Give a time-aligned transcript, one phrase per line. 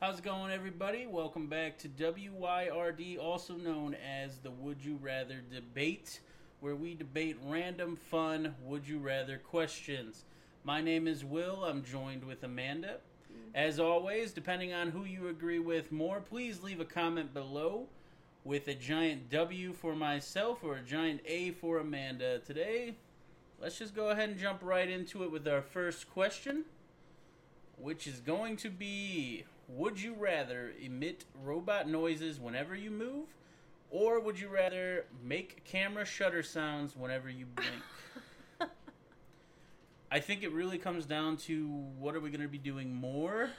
[0.00, 1.08] How's it going, everybody?
[1.08, 6.20] Welcome back to WYRD, also known as the Would You Rather Debate,
[6.60, 10.24] where we debate random, fun, would you rather questions.
[10.62, 11.64] My name is Will.
[11.64, 12.98] I'm joined with Amanda.
[13.32, 13.56] Mm-hmm.
[13.56, 17.88] As always, depending on who you agree with more, please leave a comment below
[18.44, 22.38] with a giant W for myself or a giant A for Amanda.
[22.38, 22.94] Today,
[23.60, 26.66] let's just go ahead and jump right into it with our first question,
[27.76, 33.26] which is going to be Would you rather emit robot noises whenever you move,
[33.90, 37.82] or would you rather make camera shutter sounds whenever you blink?
[40.10, 41.66] I think it really comes down to
[41.98, 43.50] what are we going to be doing more?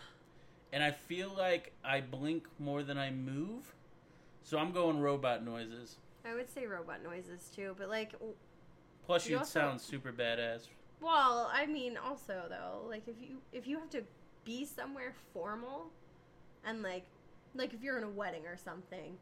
[0.73, 3.73] And I feel like I blink more than I move.
[4.43, 5.97] So I'm going robot noises.
[6.25, 8.13] I would say robot noises too, but like,
[9.05, 10.67] Plus, You you'd also- sound super badass.
[11.01, 14.03] well, I mean, also though, like if you if you have to
[14.45, 15.91] be somewhere formal,
[16.65, 17.05] and like,
[17.55, 19.17] like if you're in a wedding or something,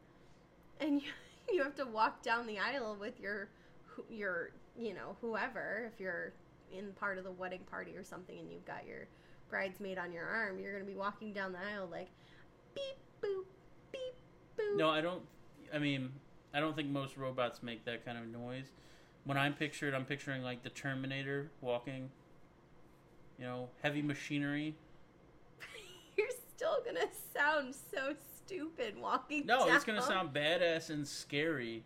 [0.80, 1.08] and you
[1.52, 3.48] you have to walk down the aisle with your
[4.10, 6.32] your you know whoever if you're
[6.72, 9.06] in part of the wedding party or something, and you've got your
[9.48, 12.08] bridesmaid on your arm, you're gonna be walking down the aisle like,
[12.74, 13.44] beep boop
[13.92, 14.14] beep
[14.58, 14.76] boop.
[14.76, 15.22] No, I don't.
[15.72, 16.10] I mean,
[16.54, 18.66] I don't think most robots make that kind of noise.
[19.24, 22.10] When I'm pictured, I'm picturing like the Terminator walking.
[23.38, 24.74] You know, heavy machinery.
[26.16, 26.28] You're
[26.58, 27.06] still gonna
[27.36, 28.14] sound so
[28.44, 29.46] stupid walking.
[29.46, 29.76] No, down.
[29.76, 31.84] it's gonna sound badass and scary.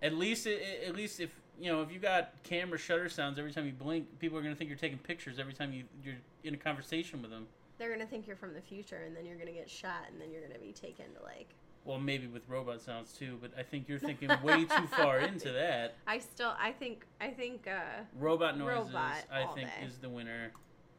[0.00, 3.38] At least, it, it- at least if you know if you got camera shutter sounds
[3.38, 6.14] every time you blink, people are gonna think you're taking pictures every time you you're
[6.44, 7.46] in a conversation with them.
[7.78, 10.30] They're gonna think you're from the future, and then you're gonna get shot, and then
[10.30, 11.48] you're gonna be taken to like.
[11.84, 15.50] Well, maybe with robot sounds too, but I think you're thinking way too far into
[15.50, 15.96] that.
[16.06, 19.84] I still, I think, I think, uh, Robot noises, Robot I think, day.
[19.88, 20.52] is the winner.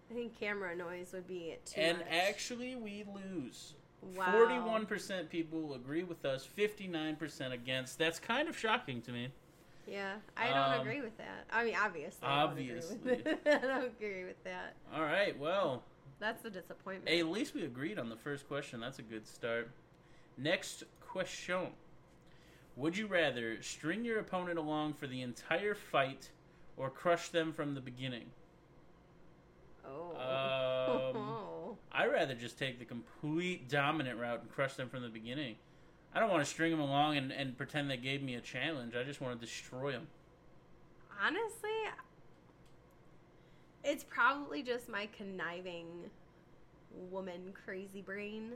[0.09, 2.08] I think camera noise would be it too and much.
[2.12, 3.73] actually, we lose.
[4.16, 4.32] wow.
[4.32, 6.46] Forty-one percent people agree with us.
[6.46, 7.98] Fifty-nine percent against.
[7.98, 9.30] That's kind of shocking to me.
[9.88, 11.46] Yeah, I don't Um, agree with that.
[11.52, 13.24] I mean, obviously, I don't agree obviously.
[13.46, 14.75] I don't agree with that.
[14.96, 15.38] All right.
[15.38, 15.84] Well,
[16.20, 17.09] That's a disappointment.
[17.09, 18.80] hey, at least we agreed on the first question.
[18.80, 19.70] That's a good start.
[20.38, 21.68] Next question:
[22.78, 26.30] Would you rather string your opponent along for the entire fight,
[26.78, 28.25] or crush them from the beginning?
[29.86, 31.10] Oh.
[31.16, 35.56] Um, I'd rather just take the complete dominant route and crush them from the beginning.
[36.16, 38.96] I don't want to string them along and, and pretend they gave me a challenge.
[38.96, 40.08] I just want to destroy them.
[41.24, 41.70] Honestly,
[43.84, 45.88] it's probably just my conniving
[47.12, 48.54] woman crazy brain,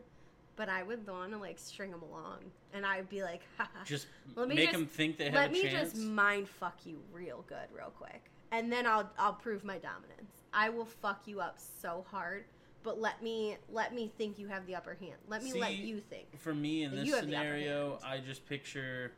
[0.56, 2.40] but I would want to like string them along,
[2.74, 5.50] and I'd be like, Haha, Just Let me make just- them think they have let
[5.50, 9.64] a me just mind fuck you real good, real quick, and then I'll I'll prove
[9.64, 10.32] my dominance.
[10.58, 12.46] I will fuck you up so hard,
[12.82, 15.14] but let me let me think you have the upper hand.
[15.28, 16.26] Let me let you think.
[16.40, 18.00] For me, in this you have the upper scenario.
[18.04, 19.12] I just picture.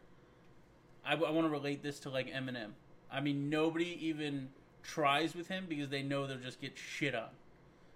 [1.05, 2.71] I, want to relate this to like Eminem.
[3.09, 4.49] I mean, nobody even
[4.83, 7.29] tries with him because they know they'll just get shit on.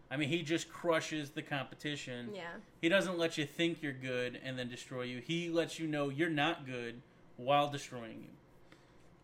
[0.09, 2.29] I mean, he just crushes the competition.
[2.33, 2.43] Yeah,
[2.81, 5.19] He doesn't let you think you're good and then destroy you.
[5.19, 7.01] He lets you know you're not good
[7.35, 8.29] while destroying you.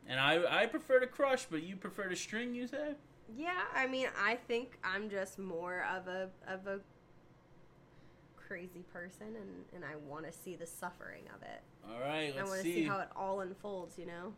[0.07, 2.95] And I I prefer to crush, but you prefer to string, you say?
[3.37, 3.63] Yeah.
[3.75, 6.79] I mean, I think I'm just more of a of a
[8.35, 11.61] crazy person, and and I want to see the suffering of it.
[11.89, 12.73] All right, I want to see.
[12.73, 13.97] see how it all unfolds.
[13.97, 14.33] You know.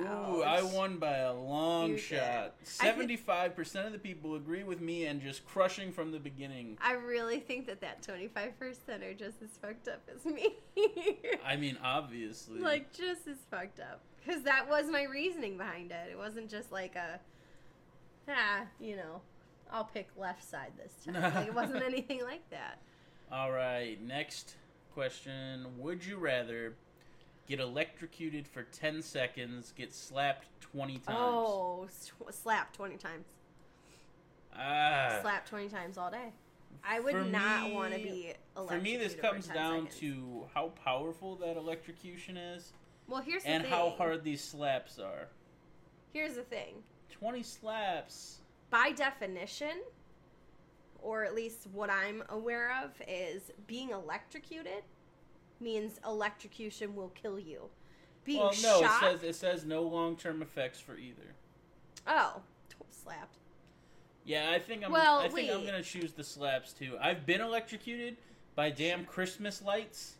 [0.00, 2.54] Ooh, I won by a long shot.
[2.62, 6.78] Seventy-five percent of the people agree with me and just crushing from the beginning.
[6.80, 8.54] I really think that that 25%
[9.02, 10.54] are just as fucked up as me.
[11.44, 12.58] I mean, obviously.
[12.60, 14.00] like, just as fucked up.
[14.24, 16.08] Because that was my reasoning behind it.
[16.10, 17.20] It wasn't just like a,
[18.28, 19.20] ah, you know,
[19.70, 21.22] I'll pick left side this time.
[21.34, 22.78] like, it wasn't anything like that.
[23.30, 24.56] All right, next
[24.94, 26.74] question: Would you rather
[27.48, 31.18] get electrocuted for ten seconds, get slapped twenty times?
[31.20, 33.26] Oh, sw- slap 20 times.
[34.56, 35.18] ah.
[35.22, 36.32] Slap 20 times all day.
[36.84, 38.68] I would For not me- want to be electrocuted.
[38.78, 40.00] For me, this comes down seconds.
[40.00, 42.72] to how powerful that electrocution is
[43.08, 45.28] Well, here's the and how hard these slaps are.
[46.12, 46.82] Here's the thing.
[47.12, 48.38] 20 slaps.
[48.70, 49.82] by definition,
[51.00, 54.82] or at least what I'm aware of, is being electrocuted
[55.60, 57.62] means electrocution will kill you.
[58.24, 59.00] Being well, no, it shot.
[59.00, 61.34] says it says no long-term effects for either.
[62.06, 62.40] oh,
[62.90, 63.38] slapped.
[64.24, 64.92] Yeah, I think I'm.
[64.92, 66.96] Well, I think I'm gonna choose the slaps too.
[67.00, 68.16] I've been electrocuted
[68.54, 70.14] by damn Christmas lights,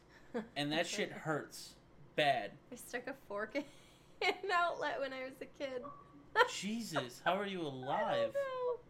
[0.56, 1.75] and that shit hurts
[2.17, 2.50] bad.
[2.73, 3.62] I stuck a fork in
[4.23, 5.83] an outlet when I was a kid.
[6.50, 8.32] Jesus, how are you I alive?
[8.34, 8.81] know.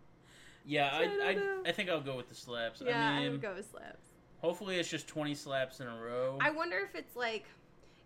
[0.65, 1.63] Yeah, I don't I, know.
[1.67, 2.83] I, I think I'll go with the slaps.
[2.85, 4.11] Yeah, I I, would go with slaps.
[4.41, 6.39] Hopefully, it's just 20 slaps in a row.
[6.41, 7.45] I wonder if it's like,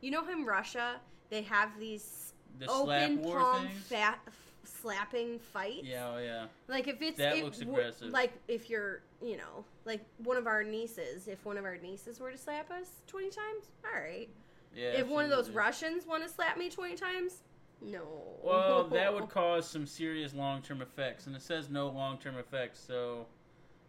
[0.00, 0.96] you know, in Russia
[1.30, 4.18] they have these the open palm fat
[4.64, 5.82] slapping fights.
[5.84, 6.46] Yeah, oh yeah.
[6.68, 8.10] Like if it's That it looks wo- aggressive.
[8.10, 12.20] like if you're, you know, like one of our nieces, if one of our nieces
[12.20, 14.28] were to slap us 20 times, all right.
[14.74, 14.92] Yeah.
[14.92, 15.50] if one of those.
[15.50, 17.42] Russians want to slap me 20 times,
[17.82, 18.02] no.
[18.42, 22.78] Well, that would cause some serious long-term effects, and it says no long-term effects.
[22.86, 23.26] So,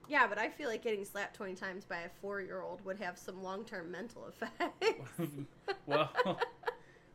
[0.08, 3.42] Yeah, but I feel like getting slapped 20 times by a 4-year-old would have some
[3.44, 5.10] long-term mental effects.
[5.86, 6.12] well,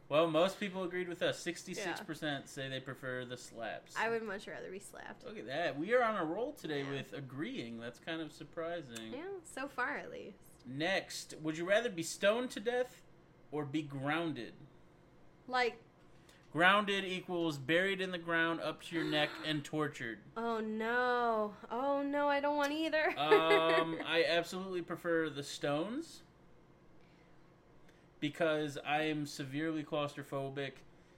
[0.09, 1.39] well, most people agreed with us.
[1.39, 3.95] Sixty-six percent say they prefer the slaps.
[3.99, 5.25] I would much rather be slapped.
[5.25, 5.79] Look at that.
[5.79, 6.91] We are on a roll today Yeah.
[6.91, 7.81] with agreeing.
[7.81, 9.13] That's kind of surprising.
[9.13, 10.37] Yeah, so far at least.
[10.67, 13.01] Next, would you rather be stoned to death
[13.51, 14.53] or be grounded?
[15.49, 15.81] Like,
[16.53, 20.19] Grounded equals buried in the ground up to your neck and tortured.
[20.37, 21.55] oh no.
[21.71, 23.19] Oh no, I don't want either.
[23.19, 26.23] Um, I absolutely prefer the stones
[28.21, 30.73] because I am severely claustrophobic.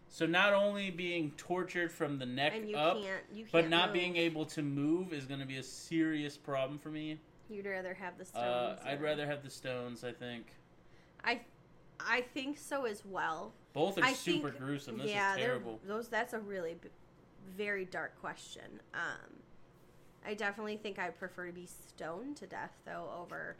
[0.08, 3.94] So not only being tortured from the neck up, can't can't but not move.
[3.94, 7.18] being able to move is going to be a serious problem for me.
[7.50, 8.44] You'd rather have the stones.
[8.44, 10.04] Uh, I'd rather have the stones.
[10.04, 10.46] I think
[11.24, 11.40] I
[12.00, 13.52] I think so as well.
[13.72, 14.98] both are I super think- gruesome.
[14.98, 15.80] This yeah, is terrible.
[15.86, 16.88] those that's a really b-
[17.56, 18.80] very dark question.
[18.94, 19.30] Um,
[20.26, 23.56] I definitely think I'd prefer to be stoned to death though over.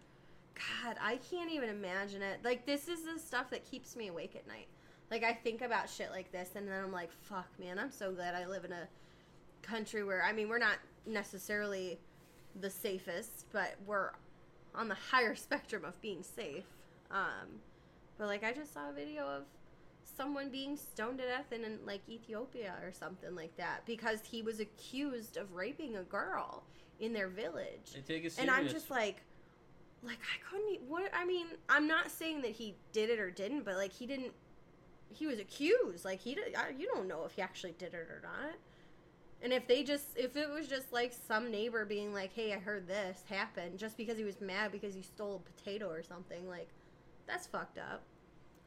[0.85, 2.41] God, I can't even imagine it.
[2.45, 4.69] Like this is the stuff that keeps me awake at night.
[5.11, 8.13] Like I think about shit like this, and then I'm like, fuck, man, I'm so
[8.13, 8.89] glad I live in a
[9.63, 11.99] country where I mean we're not necessarily
[12.61, 14.11] the safest, but we're
[14.75, 16.65] on the higher spectrum of being safe.
[17.11, 17.61] Um,
[18.19, 19.43] but like I just saw a video of
[20.17, 24.43] someone being stoned to death in, in like Ethiopia or something like that because he
[24.43, 26.65] was accused of raping a girl
[27.01, 27.93] in their village.
[27.95, 28.33] They take.
[28.39, 29.23] And I'm just like
[30.03, 33.65] like I couldn't what I mean, I'm not saying that he did it or didn't,
[33.65, 34.33] but like he didn't
[35.13, 36.05] he was accused.
[36.05, 38.55] Like he I, you don't know if he actually did it or not.
[39.43, 42.59] And if they just if it was just like some neighbor being like, "Hey, I
[42.59, 46.49] heard this happen," just because he was mad because he stole a potato or something,
[46.49, 46.69] like
[47.27, 48.03] that's fucked up.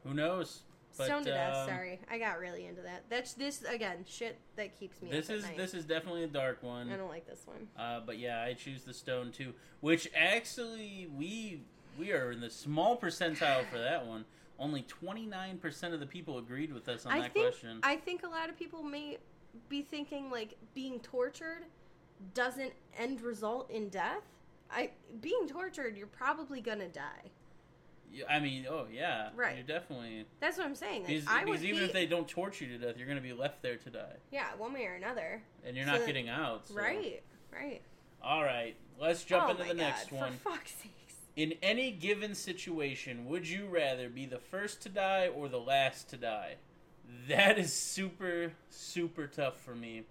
[0.04, 0.62] Who knows?
[0.96, 1.56] But, to death.
[1.56, 3.04] um, Sorry, I got really into that.
[3.08, 5.10] That's this again shit that keeps me.
[5.10, 5.56] This up is at night.
[5.56, 6.90] this is definitely a dark one.
[6.90, 7.68] I don't like this one.
[7.78, 9.54] Uh, but yeah, I choose the stone too.
[9.80, 11.60] Which actually we
[11.98, 14.24] we are in the small percentile for that one.
[14.58, 17.78] Only twenty nine percent of the people agreed with us on I that think question.
[17.84, 19.18] I think a lot of people may
[19.68, 21.64] be thinking like being tortured
[22.34, 24.22] doesn't end result in death.
[24.70, 24.90] I
[25.20, 27.30] being tortured, you're probably gonna die.
[28.28, 29.56] I mean, oh yeah, Right.
[29.56, 31.02] You're definitely That's what I'm saying.
[31.04, 33.22] Like, because, because even be, if they don't torture you to death, you're going to
[33.22, 35.42] be left there to die, yeah, one way or another.
[35.64, 36.66] and you're So not that- getting out.
[36.68, 37.22] so- Right,
[37.52, 37.80] right.
[38.22, 40.32] All right, let's jump oh into the God, next one.
[40.38, 40.92] For fuck's sakes.
[41.36, 46.08] In any given situation, would you rather be the first to die or the last
[46.10, 46.56] to die?
[47.28, 50.02] That is super, super tough for me.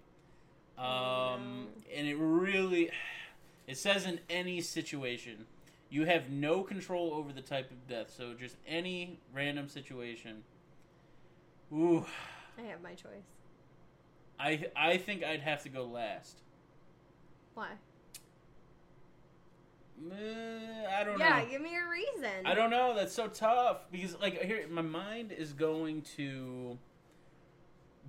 [0.78, 2.90] Um, and it really,
[3.66, 5.44] it says in any situation,
[5.90, 8.10] you have no control over the type of death.
[8.14, 10.42] So just any random situation.
[11.72, 12.06] Ooh,
[12.58, 13.24] I have my choice.
[14.38, 16.38] I I think I'd have to go last.
[17.54, 17.68] Why?
[20.12, 21.36] Eh, I don't Yeah, know.
[21.38, 22.46] Yeah, give me a reason.
[22.46, 22.94] I don't know.
[22.94, 26.78] That's so tough because, like, here my mind is going to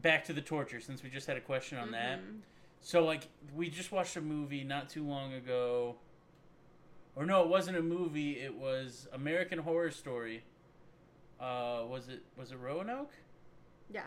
[0.02, 2.20] back to the torture since we just had a question on that.
[2.20, 2.42] Mhm.
[2.82, 5.98] So, like, we just watched a movie not too long ago,
[7.20, 8.40] or no, it wasn't a movie.
[8.40, 10.42] It was American Horror Story.
[11.40, 13.12] Uh, was it was it Roanoke?
[13.94, 14.04] Yeah.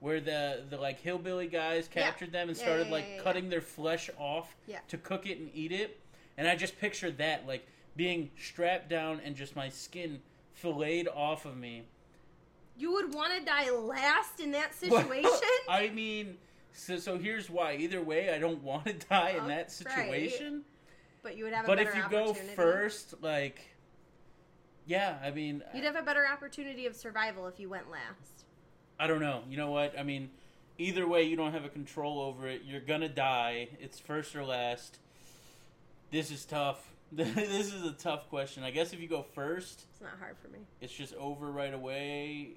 [0.00, 2.02] Where the the like hillbilly guys Yeah.
[2.04, 3.22] captured them and Yeah, started yeah, like yeah, yeah.
[3.22, 4.78] cutting their flesh off Yeah.
[4.88, 6.00] to cook it and eat it,
[6.38, 10.22] and I just pictured that like being strapped down and just my skin
[10.54, 11.82] filleted off of me.
[12.78, 15.30] You would want to die last in that situation?
[15.68, 16.38] I mean,
[16.72, 17.74] so so here's why.
[17.76, 20.62] Either way, I don't want to die in Oh, that right.
[21.26, 23.60] But you would have a But if you go first, like,
[24.86, 28.44] yeah, I mean, You'd have a better opportunity of survival if you went last.
[29.00, 29.42] I don't know.
[29.50, 29.98] You know what?
[29.98, 30.30] I mean,
[30.78, 32.62] either way, you don't have a control over it.
[32.64, 33.70] You're gonna die.
[33.80, 34.98] It's first or last.
[36.12, 36.78] This is tough.
[37.12, 38.62] this is a tough question.
[38.62, 40.60] I guess if you go first, It's not hard for me.
[40.80, 42.52] it's just over right away,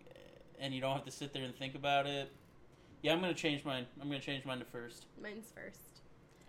[0.60, 2.32] and you don't have to sit there and think about it.
[3.02, 3.88] Yeah, I'm gonna change mine.
[4.00, 5.08] I'm gonna change mine to first.
[5.20, 5.99] Mine's first.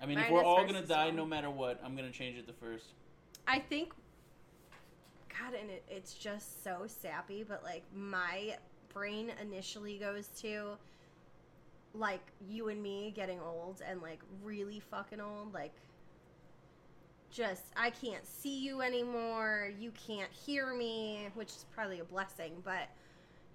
[0.01, 1.15] I mean, if we're all gonna die, well.
[1.15, 2.87] no matter what, I'm gonna change it to first.
[3.47, 3.93] I think,
[5.29, 8.57] God, and it, it's just so sappy, but like my
[8.93, 10.77] brain initially goes to
[11.93, 15.73] like you and me getting old and like really fucking old, like
[17.31, 19.71] just I can't see you anymore.
[19.79, 22.89] You can't hear me, which is probably a blessing, but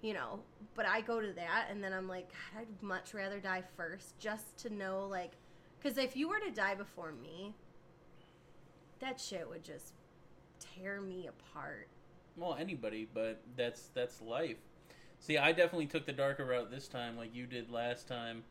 [0.02, 0.40] you know,
[0.74, 4.18] but I go to that and then I'm like, God, I'd much rather die first
[4.18, 5.32] just to know like
[5.86, 7.54] cuz if you were to die before me,
[8.98, 9.92] that shit would just
[10.58, 11.88] tear me apart.
[12.36, 14.58] Well, anybody, but that's that's life.
[15.18, 18.44] See, I definitely took the darker route this time, like you did last time,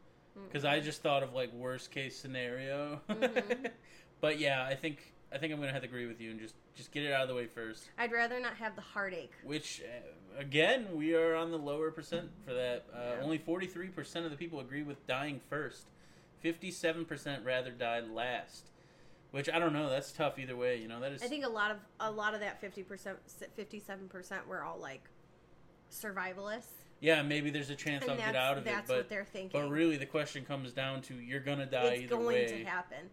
[0.47, 3.01] because I just thought of like worst case scenario.
[3.09, 3.71] Mhm.
[4.21, 6.55] but yeah, I think I think I'm gonna have to agree with you and just
[6.73, 7.89] just get it out of the way first.
[7.97, 9.33] I'd rather not have the heartache.
[9.43, 12.85] Which, uh, again, we are on the lower percent for that.
[12.93, 13.23] Uh, Yeah.
[13.23, 15.87] Only 43% of the people agree with dying first.
[16.43, 18.69] 57% rather die last.
[19.31, 19.89] Which I don't know.
[19.89, 20.77] That's tough either way.
[20.79, 21.21] You know that is.
[21.21, 22.85] I think a lot of a lot of that 50%
[23.57, 25.03] 57% were all like
[25.91, 26.71] survivalists.
[27.01, 29.25] yeah, maybe there's a chance And I'll get out of it, that's but what they're
[29.25, 29.59] thinking.
[29.61, 32.43] but really the question comes down to you're gonna die it's either way.
[32.43, 33.09] It's going to happen.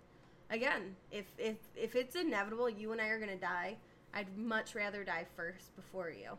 [0.50, 3.76] Again, if if if it's inevitable, you and I are going to die.
[4.14, 6.36] I'd much rather die first before you.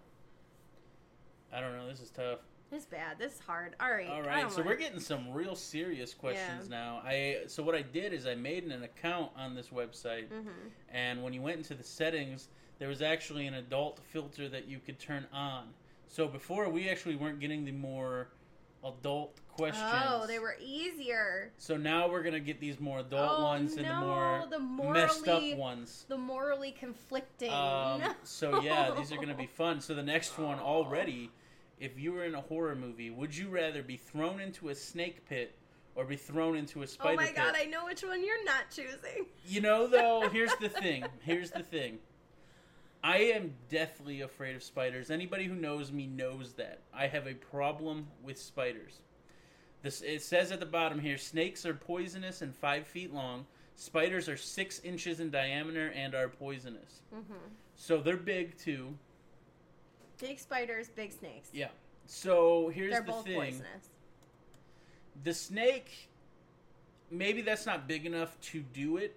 [1.51, 1.87] I don't know.
[1.87, 2.39] This is tough.
[2.73, 3.19] This is bad.
[3.19, 3.75] This is hard.
[3.79, 4.09] All right.
[4.09, 7.03] All right, so we're getting some real serious questions now.
[7.05, 10.71] I so what I did is I made an account on this website, Mhm.
[10.89, 12.49] and when you went into the settings,
[12.79, 15.71] there was actually an adult filter that you could turn on.
[16.07, 18.29] So before we actually weren't getting the more
[18.83, 19.93] adult questions.
[20.07, 21.51] Oh, they were easier.
[21.59, 24.59] So now we're gonna get these more adult Oh, ones and the more no, the
[24.59, 26.05] messed up ones.
[26.09, 27.51] The morally conflicting.
[27.53, 28.15] Um, No.
[28.23, 29.79] So yeah, these are gonna be fun.
[29.79, 31.29] So the next one already,
[31.83, 35.27] if you were in a horror movie, would you rather be thrown into a snake
[35.27, 35.53] pit
[35.95, 37.19] or be thrown into a spider pit?
[37.19, 37.35] Oh my pit?
[37.35, 39.25] god, I know which one you're not choosing.
[39.45, 41.03] You know though, here's the thing.
[41.23, 41.99] Here's the thing.
[43.03, 45.11] I am deathly afraid of spiders.
[45.11, 46.79] Anybody who knows me knows that.
[46.93, 49.01] I have a problem with spiders.
[49.81, 53.45] This it says at the bottom here, snakes are poisonous and five feet long.
[53.75, 57.01] Spiders are six inches in diameter and are poisonous.
[57.13, 57.33] Mm-hmm.
[57.75, 58.93] So they're big too.
[60.19, 61.49] Big spiders, big snakes.
[61.53, 61.67] Yeah.
[62.05, 63.35] So here's They're the both thing.
[63.35, 63.89] poisonous.
[65.23, 66.09] The snake,
[67.11, 69.15] maybe that's not big enough to do it.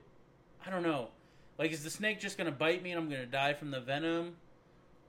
[0.67, 1.09] I don't know.
[1.59, 3.71] Like, is the snake just going to bite me and I'm going to die from
[3.71, 4.37] the venom?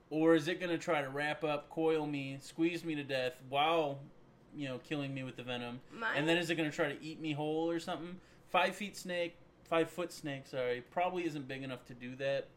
[0.10, 3.34] Or is it going to try to wrap up, coil me, squeeze me to death
[3.50, 4.00] while,
[4.56, 5.82] you know, killing me with the venom?
[5.94, 8.16] My, And then is it going to try to eat me whole or something?
[8.50, 9.36] Five feet snake,
[9.70, 12.48] five foot snake, sorry, probably isn't big enough to do that.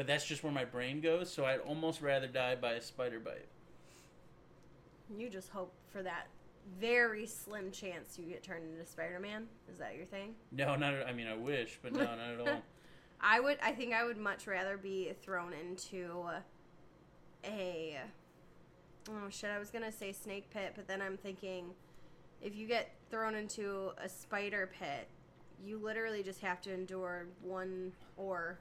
[0.00, 3.20] But that's just where my brain goes, so I'd almost rather die by a spider
[3.20, 3.44] bite.
[5.14, 6.28] you just hope for that
[6.80, 9.46] very slim chance you get turned into Spider-Man.
[9.70, 10.36] Is that your thing?
[10.52, 10.94] No, not.
[11.06, 12.62] I mean, I wish, but no, not at all.
[13.20, 13.58] I would.
[13.62, 16.24] I think I would much rather be thrown into
[17.44, 17.98] a.
[19.06, 19.50] Oh shit!
[19.50, 21.74] I was gonna say snake pit, but then I'm thinking,
[22.40, 25.08] if you get thrown into a spider pit,
[25.62, 28.58] you literally just have to endure one or,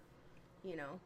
[0.66, 1.00] you know.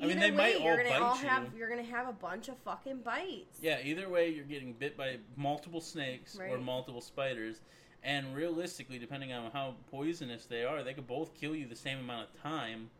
[0.00, 1.28] I mean, they way, might you're all gonna bite all you.
[1.28, 3.58] have you're gonna have a bunch of fucking bites.
[3.60, 7.60] Yeah, either way, you're getting bit by multiple snakes or multiple spiders.
[8.04, 11.98] And realistically, depending on how poisonous they are, they could both kill you the same
[11.98, 12.90] amount of time.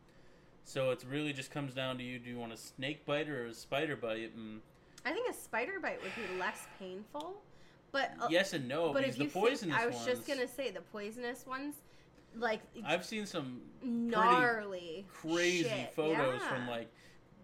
[0.65, 3.45] So it really just comes down to you: do you want a snake bite or
[3.45, 4.33] a spider bite?
[4.35, 4.61] And
[5.05, 7.41] I think a spider bite would be less painful,
[7.91, 10.05] but uh, yes and no, but because if you the poisonous think, I was ones.
[10.05, 11.75] just gonna say the poisonous ones,
[12.35, 15.93] like I've seen some gnarly, crazy shit.
[15.93, 16.49] photos Yeah.
[16.49, 16.89] from like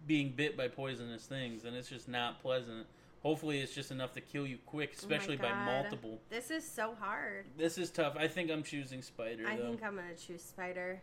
[0.08, 2.86] being bit by poisonous things, and it's just not pleasant.
[3.24, 6.20] Hopefully, it's just enough to kill you quick, Oh especially by multiple.
[6.30, 7.46] This is so hard.
[7.58, 8.16] This is tough.
[8.18, 9.48] I think I'm choosing spider.
[9.48, 9.64] I though.
[9.64, 11.02] think I'm gonna choose spider.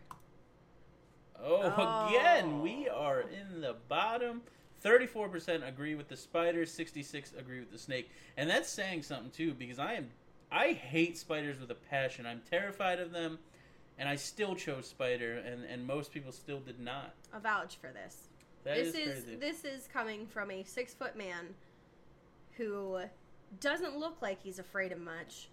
[1.43, 2.09] Oh, Oh.
[2.09, 4.43] again, we are in the bottom.
[4.85, 8.11] 34% agree with the spider, 66 agree with the snake.
[8.37, 10.11] And that's saying something too because I am
[10.51, 12.27] I hate spiders with a passion.
[12.27, 13.39] I'm terrified of them
[13.99, 17.15] and I still chose spider and and most people still did not.
[17.33, 18.29] A vouch for this.
[18.65, 21.55] That this is is this is coming from a six foot man
[22.57, 23.01] who
[23.61, 25.49] doesn't look like he's afraid of much,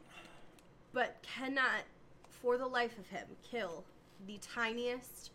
[0.94, 1.84] but cannot,
[2.30, 3.84] for the life of him, kill
[4.28, 5.32] the tiniest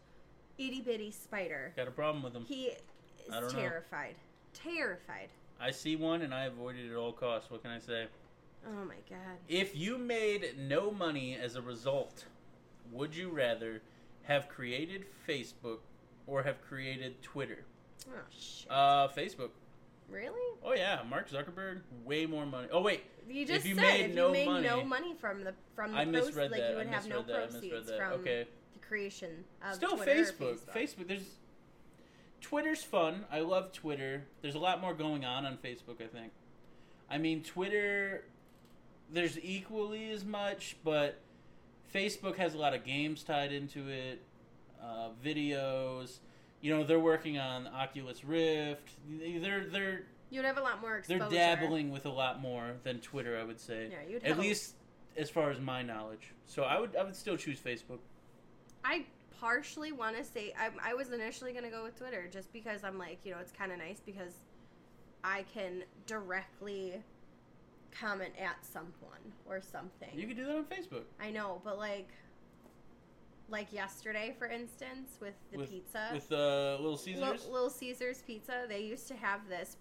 [0.58, 1.73] itty bitty spider.
[1.76, 2.44] Got a problem with him.
[2.44, 2.66] He
[3.26, 3.49] is know.
[3.49, 4.14] terrified.
[4.52, 5.28] Terrified.
[5.61, 7.50] I see one and I avoid it at all costs.
[7.50, 8.06] What can I say?
[8.66, 9.38] Oh my god.
[9.49, 12.25] If you made no money as a result,
[12.94, 13.82] would you rather
[14.22, 15.78] have created Facebook
[16.26, 17.64] or have created Twitter?
[18.08, 18.70] Oh shit.
[18.70, 19.50] Uh, Facebook.
[20.08, 20.40] really?
[20.62, 22.68] Oh yeah, Mark Zuckerberg, way more money.
[22.72, 25.44] Oh wait, You just you said made if no you made money- no money from
[25.44, 26.70] the from the I misread like that.
[26.70, 27.50] you would I have no that.
[27.50, 27.98] Proceeds that.
[27.98, 30.58] from Okay, the creation of still Twitter Facebook.
[30.60, 30.74] Facebook.
[30.74, 31.08] Facebook.
[31.08, 31.24] There's
[32.40, 33.24] Twitter's fun.
[33.32, 34.24] I love Twitter.
[34.42, 36.00] There's a lot more going on on Facebook.
[36.02, 36.32] I think.
[37.10, 38.24] I mean, Twitter.
[39.12, 41.20] There's equally as much, but
[41.94, 44.20] Facebook has a lot of games tied into it.
[44.82, 46.18] uh, videos.
[46.60, 48.90] You know, they're working on Oculus Rift.
[49.08, 51.20] They're they're You'd have a lot more exposure.
[51.20, 53.88] they're dabbling with a lot more than Twitter, I would say.
[53.90, 54.74] Yeah, you'd At a- least
[55.16, 56.32] as far as my knowledge.
[56.46, 57.98] So I would I would still choose Facebook.
[58.84, 59.04] I
[59.40, 62.82] partially want to say I, I was initially going to go with Twitter just because
[62.84, 64.32] I'm like, you know, it's kind of nice because
[65.22, 66.94] I can directly
[67.98, 68.92] comment at someone
[69.46, 70.08] or something.
[70.14, 71.04] You could do that on Facebook.
[71.20, 72.08] I know, but like
[73.50, 77.46] like yesterday for instance with the With- pizza With uh, Little Li- Caesars.
[77.50, 79.76] Little Caesars pizza, they used to have this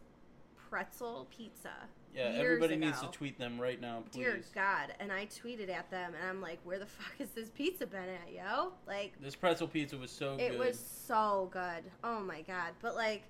[0.70, 1.72] pretzel pizza.
[2.16, 4.20] yeah, everybody needs to tweet them right now, please.
[4.24, 7.50] Dear God, and I tweeted at them, and I'm like, "Where the fuck has this
[7.52, 10.44] pizza been at, yo?" Like, This pretzel pizza was so good.
[10.44, 10.60] it good.
[10.60, 11.84] was so good.
[12.04, 12.74] Oh my God!
[12.82, 13.24] But like,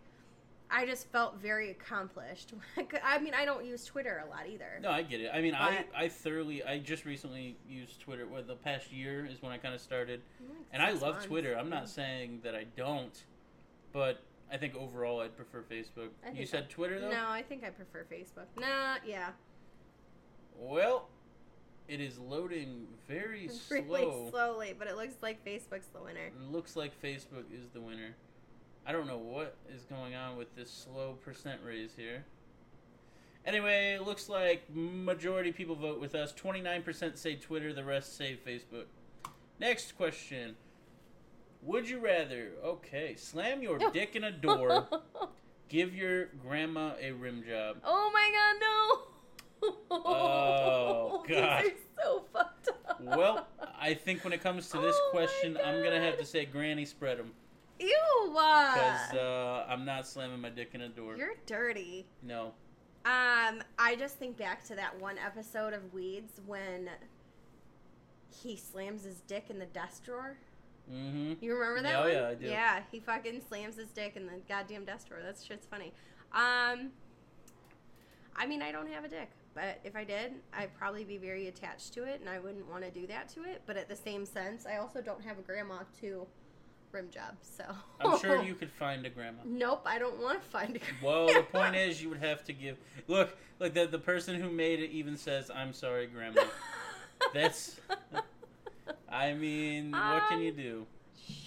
[0.76, 2.54] I just felt very accomplished.
[3.04, 4.80] I mean, I don't use Twitter a lot either.
[4.82, 5.30] No, I get it.
[5.32, 8.26] I mean, I, I thoroughly, I just recently used Twitter.
[8.26, 11.26] Well, the past year is when I kind of started, Like and I love months.
[11.28, 11.56] Twitter.
[11.56, 13.16] I'm not saying that I don't,
[13.92, 16.10] but I think overall I'd prefer Facebook.
[16.34, 17.12] You said Twitter though.
[17.12, 18.48] No, I think I prefer Facebook.
[18.60, 19.30] Nah, yeah,
[20.58, 21.08] Well,
[21.88, 24.28] it is loading very slow.
[24.32, 26.28] slowly, but it looks like Facebook's the winner.
[26.28, 28.16] It looks like Facebook is the winner.
[28.86, 32.26] I don't know what is going on with this slow percent raise here.
[33.46, 36.34] Anyway, it looks like majority people vote with us.
[36.34, 38.86] 29% say Twitter, the rest say Facebook.
[39.60, 40.56] Next question.
[41.62, 44.88] Would you rather, okay, slam your dick in a door,
[45.70, 47.78] give your grandma a rim job?
[47.86, 49.70] Oh my god, no!
[49.92, 51.64] Oh, These God.
[51.66, 51.72] are
[52.04, 53.02] so fucked up.
[53.02, 53.48] Well,
[53.80, 56.46] I think when it comes to this Oh question, I'm going to have to say
[56.46, 57.32] granny spread them.
[57.80, 58.30] Ew!
[58.30, 61.16] Because uh, I'm not slamming my dick in a door.
[61.16, 62.06] You're dirty.
[62.22, 62.54] No.
[63.06, 66.90] Um, I just think back to that one episode of Weeds when
[68.42, 70.38] he slams his dick in the desk drawer.
[70.92, 71.34] Mm-hmm.
[71.44, 72.46] You remember that Yeah, oh yeah, I do.
[72.46, 75.22] Yeah, he fucking slams his dick in the goddamn desk drawer.
[75.22, 75.94] That shit's funny.
[76.34, 76.92] Um,
[78.36, 81.48] I mean, I don't have a dick, but if I did, I'd probably be very
[81.48, 83.62] attached to it, and I wouldn't want to do that to it.
[83.66, 86.26] But at the same sense, I also don't have a grandma to
[86.94, 87.64] rim job, so
[88.00, 89.40] I'm sure you could find a grandma.
[89.46, 90.98] Nope, I don't want to find a grandma.
[91.04, 92.78] Well, the point is, you would have to give.
[93.08, 96.44] Look, like the the person who made it even says, "I'm sorry, grandma."
[97.34, 97.80] That's-
[99.10, 100.86] I mean, what can you Um, do?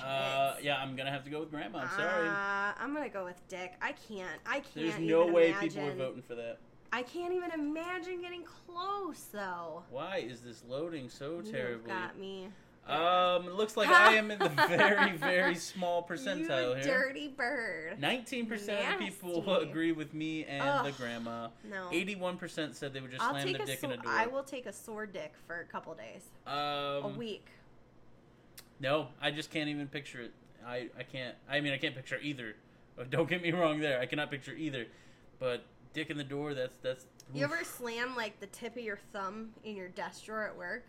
[0.00, 1.80] Uh, yeah, I'm gonna have to go with grandma.
[1.80, 2.28] I'm sorry.
[2.28, 3.74] Uh, I'm gonna go with Dick.
[3.82, 4.40] I can't.
[4.46, 4.74] I can't.
[4.74, 5.68] There's no way imagine.
[5.70, 6.58] people are voting for that.
[6.92, 9.82] I can't even imagine getting close though.
[9.90, 11.70] Why is this loading so terribly?
[11.72, 12.48] You've got me.
[12.88, 16.98] Um, it looks like I am in the very, very small percentile you here.
[16.98, 18.00] dirty bird.
[18.00, 21.48] Nineteen percent of people agree with me and the grandma.
[21.68, 21.88] No.
[21.90, 24.02] Eighty-one percent said they would just I'll slam take the a dick so- in a
[24.02, 24.12] door.
[24.12, 27.46] I will take a sore dick for a couple days, Um, a week.
[28.78, 30.32] No, I just can't even picture it.
[30.64, 31.34] I, I can't.
[31.48, 32.54] I mean, I can't picture either.
[32.98, 34.00] Uh, Don't get me wrong there.
[34.00, 34.86] I cannot picture either.
[35.38, 36.54] But dick in the door.
[36.54, 37.06] That's that's.
[37.34, 37.52] You oof.
[37.52, 40.84] ever slam like the tip of your thumb in your desk drawer at work?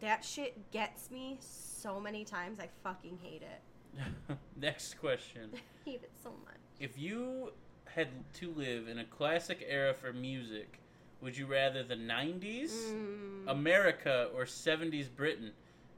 [0.00, 2.58] That shit gets me so many times.
[2.60, 4.36] I fucking hate it.
[4.60, 5.50] Next question.
[5.54, 5.58] I
[5.90, 6.56] hate it so much.
[6.80, 7.52] If you
[7.86, 10.80] had to live in a classic era for music,
[11.20, 15.52] would you rather the '90s, Mm, America, or '70s Britain?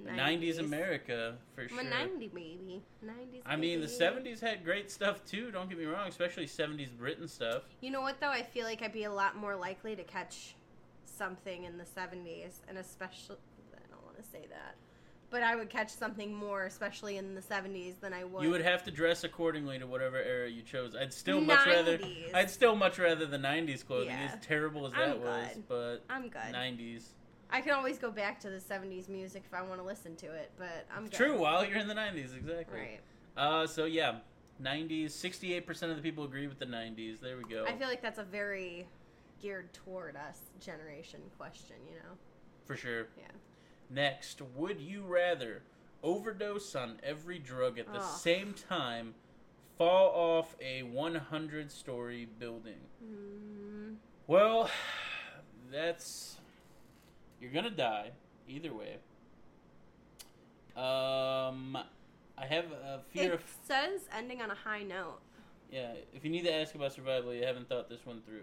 [0.04, 0.18] 90s,
[0.56, 0.59] 90s.
[0.59, 1.80] America for I'm sure.
[1.80, 2.82] a 90 baby.
[3.02, 3.40] 90s.
[3.46, 5.50] I mean, the 70s had great stuff too.
[5.50, 7.62] Don't get me wrong, especially 70s Britain stuff.
[7.80, 8.28] You know what though?
[8.28, 10.54] I feel like I'd be a lot more likely to catch
[11.06, 13.37] something in the 70s, and especially
[14.16, 14.76] want to say that,
[15.31, 18.42] but I would catch something more, especially in the 70s, than I would.
[18.42, 20.94] You would have to dress accordingly to whatever era you chose.
[20.94, 21.98] I'd still much rather.
[21.98, 22.35] 90s.
[22.35, 24.31] I'd still much rather the '90s clothing, Yeah.
[24.33, 25.48] as terrible as I'm that was.
[25.55, 25.68] good.
[25.68, 26.52] But I'm good.
[26.55, 27.02] '90s.
[27.48, 30.26] I can always go back to the 70s music if I want to listen to
[30.26, 31.12] it, but I'm good.
[31.12, 31.38] True.
[31.38, 32.79] While you're in the '90s, exactly.
[32.81, 33.00] Right.
[33.37, 34.16] Uh, so yeah,
[34.62, 35.11] '90s.
[35.11, 37.20] 68% of the people agree with the '90s.
[37.20, 37.64] There we go.
[37.66, 38.87] I feel like that's a very
[39.42, 41.76] geared toward us generation question.
[41.87, 42.16] You know.
[42.64, 43.07] For sure.
[43.16, 43.26] Yeah.
[43.88, 45.62] Next, would you rather
[46.03, 48.18] overdose on every drug at the Ugh.
[48.18, 49.14] same time,
[49.79, 52.81] fall off a 100 story building?
[53.05, 53.96] Mm,
[54.27, 54.68] Well,
[55.70, 56.37] that's.
[57.40, 58.11] You're gonna die
[58.49, 58.96] either way.
[60.77, 61.77] Um,
[62.37, 63.42] I have a fear it of.
[63.64, 65.20] says ending on a high note.
[65.70, 68.42] Yeah, if you need to ask about survival, you haven't thought this one through.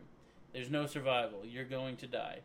[0.52, 1.42] There's no survival.
[1.46, 2.40] You're going to die.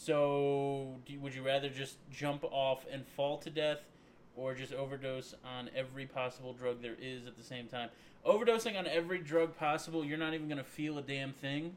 [0.00, 3.80] So, do would you rather just jump off and fall to death,
[4.36, 7.90] or just overdose on every possible drug there is at the same time?
[8.24, 11.76] Overdosing on every drug possible, you're not even going to feel a damn thing,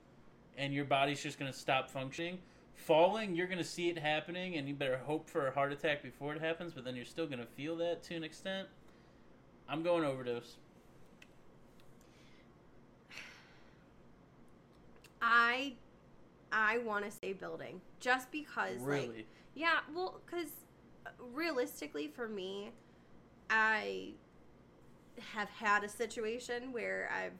[0.55, 2.37] and your body's just going to stop functioning.
[2.81, 6.33] falling, you're gonna see it happening, and you better hope for a heart attack before
[6.33, 6.73] it happens.
[6.73, 8.67] But then you're still gonna feel that to an extent.
[9.69, 10.55] I'm going overdose.
[15.21, 15.73] I
[16.51, 19.07] I want to say building just because Really?
[19.07, 20.47] like yeah, well cuz
[21.33, 22.71] realistically for me
[23.49, 24.13] I
[25.33, 27.37] have had a situation where I've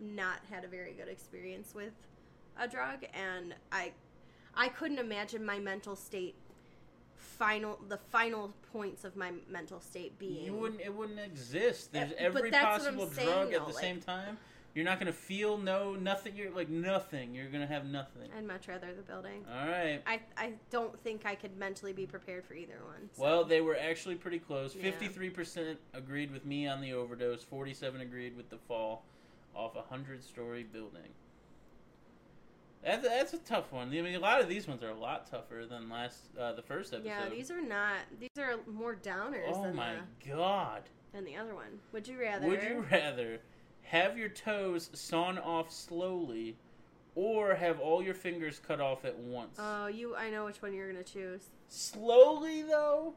[0.00, 1.92] not had a very good experience with
[2.58, 3.92] a drug and I
[4.54, 6.34] I couldn't imagine my mental state
[7.16, 10.80] final the final points of my mental state being You wouldn't.
[10.80, 11.92] It wouldn't exist.
[11.92, 14.38] There's Uh, every that's what I'm possible saying, drug at though, the like- same time.
[14.78, 16.36] You're not gonna feel no nothing.
[16.36, 17.34] You're like nothing.
[17.34, 18.28] You're gonna have nothing.
[18.36, 19.44] I'd much rather the building.
[19.52, 20.00] All right.
[20.06, 23.10] I I don't think I could mentally be prepared for either one.
[23.12, 24.76] so- Well, they were actually pretty close.
[24.76, 24.82] Yeah.
[24.84, 27.42] Fifty-three percent agreed with me on the overdose.
[27.42, 29.02] Forty-seven agreed with the fall
[29.52, 31.10] off a hundred-story building.
[32.84, 33.88] That's that's a tough one.
[33.88, 36.62] I mean, a lot of these ones are a lot tougher than last uh, the
[36.62, 37.08] first episode.
[37.08, 37.96] Yeah, these are not.
[38.20, 40.82] These are more downers Oh than my the god!
[41.12, 41.80] than the other one.
[41.92, 42.46] Would you rather?
[42.46, 43.40] Would you rather
[43.88, 46.56] have your toes sawn off slowly,
[47.14, 49.56] or have all your fingers cut off at once?
[49.58, 50.14] Oh, you.
[50.14, 51.50] I know which one you're gonna choose.
[51.68, 53.14] Slowly though,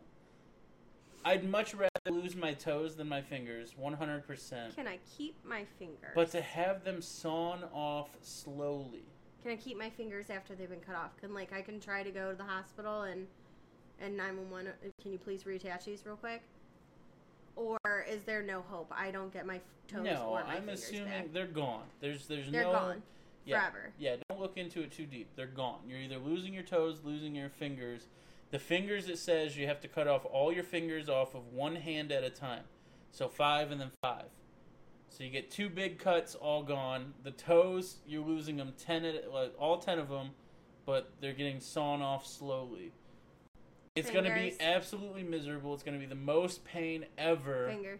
[1.23, 3.73] I'd much rather lose my toes than my fingers.
[3.77, 4.75] One hundred percent.
[4.75, 6.13] Can I keep my fingers?
[6.15, 9.03] But to have them sawn off slowly.
[9.43, 11.15] can I keep my fingers after they've been cut off?
[11.17, 13.27] Can like I can try to go to the hospital and
[13.99, 14.67] and nine one one.
[15.01, 16.41] Can you please reattach these real quick?
[17.55, 18.91] Or is there no hope?
[18.95, 21.33] I don't get my toes no, or my I'm fingers assuming back.
[21.33, 21.83] they're gone.
[21.99, 23.03] There's there's They're no gone
[23.45, 23.91] yeah, forever.
[23.97, 25.29] Yeah, don't look into it too deep.
[25.35, 25.79] They're gone.
[25.87, 28.07] You're either losing your toes, losing your fingers.
[28.51, 31.75] The fingers it says you have to cut off all your fingers off of one
[31.75, 32.63] hand at a time.
[33.11, 34.25] So five and then five.
[35.09, 37.13] So you get two big cuts all gone.
[37.23, 40.31] The toes you're losing them ten at like all ten of them,
[40.85, 42.91] but they're getting sawn off slowly.
[43.95, 45.73] It's going to be absolutely miserable.
[45.73, 47.99] It's going to be the most pain ever Fingers.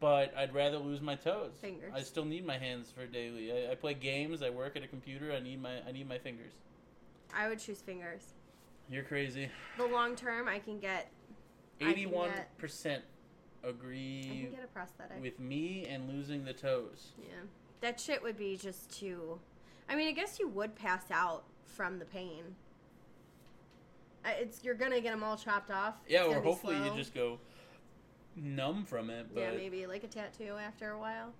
[0.00, 1.52] but I'd rather lose my toes.
[1.60, 1.92] Fingers.
[1.94, 3.52] I still need my hands for daily.
[3.52, 4.42] I, I play games.
[4.42, 5.32] I work at a computer.
[5.32, 6.52] I need my I need my fingers.
[7.34, 8.22] I would choose fingers.
[8.90, 9.50] You're crazy.
[9.76, 11.10] The long term, I can get.
[11.82, 13.02] Eighty-one percent
[13.64, 15.20] I agree can get a prosthetic.
[15.20, 17.12] with me and losing the toes.
[17.18, 17.42] Yeah,
[17.82, 19.38] that shit would be just too.
[19.88, 22.56] I mean, I guess you would pass out from the pain.
[24.24, 25.94] It's you're gonna get them all chopped off.
[26.08, 27.38] Yeah, It's or hopefully you just go
[28.36, 29.26] numb from it.
[29.34, 31.32] But yeah maybe like a tattoo after a while.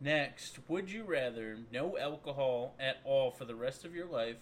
[0.00, 4.36] next, would you rather no alcohol at all for the rest of your life?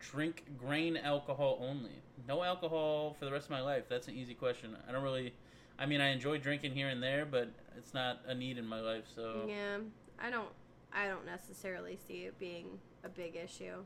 [0.00, 2.02] Drink grain alcohol only.
[2.26, 3.84] No alcohol for the rest of my life.
[3.88, 4.76] That's an easy question.
[4.88, 5.34] I don't really.
[5.78, 8.80] I mean, I enjoy drinking here and there, but it's not a need in my
[8.80, 9.04] life.
[9.14, 9.78] So Yeah,
[10.20, 10.48] I don't.
[10.92, 13.82] I don't necessarily see it being a big issue.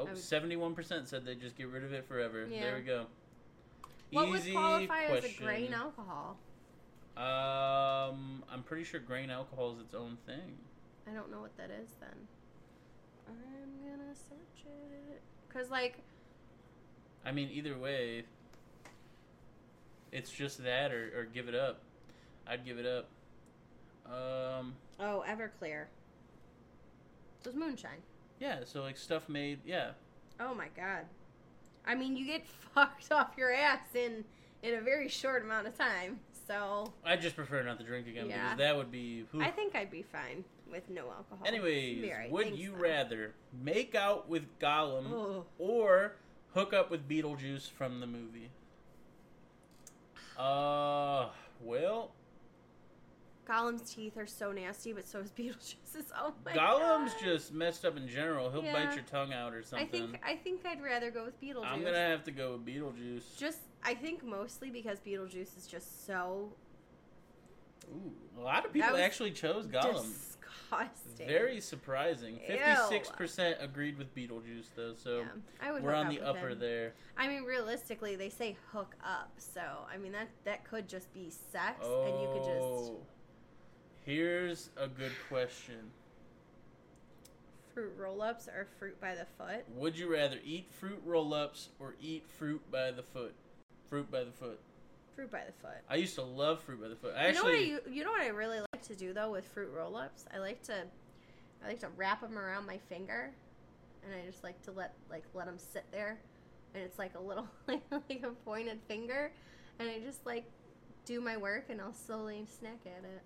[0.00, 2.46] Oh, Um, 71% said they'd just get rid of it forever.
[2.50, 2.62] Yeah.
[2.62, 3.06] There we go.
[4.12, 6.36] What Easy would qualify as a grain alcohol?
[7.16, 10.56] Um, I'm pretty sure grain alcohol is its own thing.
[11.06, 12.08] I don't know what that is then.
[13.28, 15.20] I'm gonna search it.
[15.52, 15.98] Cause like
[17.24, 18.24] I mean, either way,
[20.12, 21.80] it's just that or, or give it up.
[22.46, 23.08] I'd give it up.
[24.06, 25.84] Um, oh Everclear.
[27.42, 28.02] It was moonshine.
[28.40, 29.90] Yeah, so like stuff made, yeah.
[30.40, 31.04] Oh my god.
[31.86, 34.24] I mean, you get fucked off your ass in
[34.62, 36.18] in a very short amount of time.
[36.46, 38.42] So I just prefer not to drink again Yeah.
[38.42, 39.24] because that would be.
[39.34, 39.40] oof.
[39.42, 41.44] I think I'd be fine with no alcohol.
[41.46, 42.78] Anyways, Be alright, would thanks, you though.
[42.82, 45.44] rather make out with Gollum Oh.
[45.58, 46.16] or
[46.54, 48.50] hook up with Beetlejuice from the movie?
[50.38, 51.28] Uh,
[51.62, 52.12] well,
[53.50, 56.12] Gollum's teeth are so nasty, but so is Beetlejuice's.
[56.16, 57.22] Oh my Gollum's god.
[57.24, 58.50] just messed up in general.
[58.50, 58.72] He'll Yeah.
[58.72, 59.88] bite your tongue out or something.
[59.88, 61.66] I think I think I'd rather go with Beetlejuice.
[61.66, 63.36] I'm gonna have to go with Beetlejuice.
[63.36, 66.52] just I think mostly because Beetlejuice is just so
[67.92, 69.94] Ooh, a lot of people was actually chose Gollum.
[70.04, 71.26] disgusting.
[71.26, 72.36] Very surprising.
[72.36, 72.56] Ew.
[72.56, 74.94] Fifty-six percent agreed with Beetlejuice, though.
[74.94, 75.26] So yeah,
[75.60, 76.60] I would we're hook on up the with upper him.
[76.60, 76.92] there.
[77.16, 79.60] I mean, realistically, they say hook up, so
[79.92, 83.00] I mean that that could just be sex, Oh, and you could just oh.
[84.04, 85.90] Here's a good question.
[87.74, 89.64] fruit roll-ups or fruit by the foot.
[89.76, 93.34] Would you rather eat fruit roll-ups or eat fruit by the foot?
[93.88, 94.58] Fruit by the foot.
[95.14, 95.78] Fruit by the foot.
[95.88, 97.14] I used to love fruit by the foot.
[97.16, 99.30] I you know what I actually, you know what I really like to do though
[99.30, 100.24] with fruit roll-ups?
[100.34, 100.84] I like to
[101.64, 103.30] I like to wrap them around my finger,
[104.04, 106.18] and I just like to let like let them sit there,
[106.74, 109.30] and it's like a little like, like a pointed finger,
[109.78, 110.44] and I just like
[111.04, 113.22] do my work, and I'll slowly snack at it.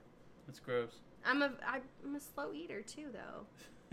[0.48, 1.00] It's gross.
[1.24, 3.46] I'm a I'm a slow eater too though.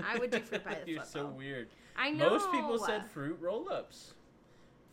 [0.04, 1.70] I would do fruit by the You're foot, so weird.
[1.96, 2.30] I know.
[2.32, 4.14] Most people said fruit roll-ups.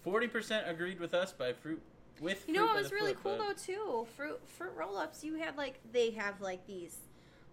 [0.03, 1.81] Forty percent agreed with us by fruit
[2.21, 2.45] with.
[2.47, 4.07] You know what was really cool though too?
[4.17, 5.25] Fruit fruit roll ups.
[5.25, 6.97] You had like they have like these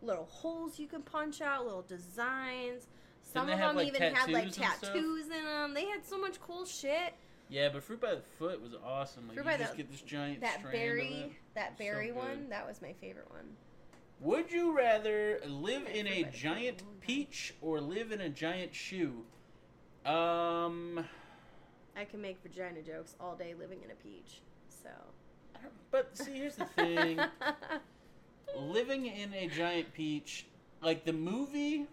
[0.02, 2.88] little holes you can punch out, little designs.
[3.24, 4.82] Some of them like, even had like tattoos and stuff?
[4.94, 5.74] tattoos in them.
[5.74, 7.13] They had so much cool shit.
[7.50, 9.28] Yeah, but fruit by the foot was awesome.
[9.28, 12.15] Like Fruit you by just the- get this giant That berry, that berry good.
[12.15, 13.46] one, that was my favorite one.
[14.21, 19.23] Would you rather live in a giant peach or live in a giant shoe?
[20.06, 21.06] Um,
[21.97, 24.41] I can make vagina jokes all day living in a peach.
[24.69, 24.89] So.
[25.91, 27.19] But see, here's the thing:
[28.58, 30.45] living in a giant peach,
[30.82, 31.88] like the movie,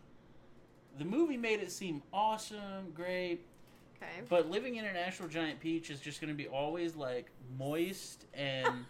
[0.98, 3.44] the movie made it seem awesome, great.
[3.96, 4.22] okay.
[4.28, 7.26] But living in an actual giant peach is just going to be always like
[7.58, 8.84] moist and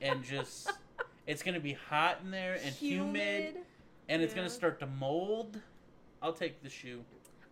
[0.00, 0.70] and just
[1.26, 3.56] it's going to be hot in there and humid,
[4.08, 5.58] and it's gonna start to mold.
[6.22, 7.00] I'll take the shoe.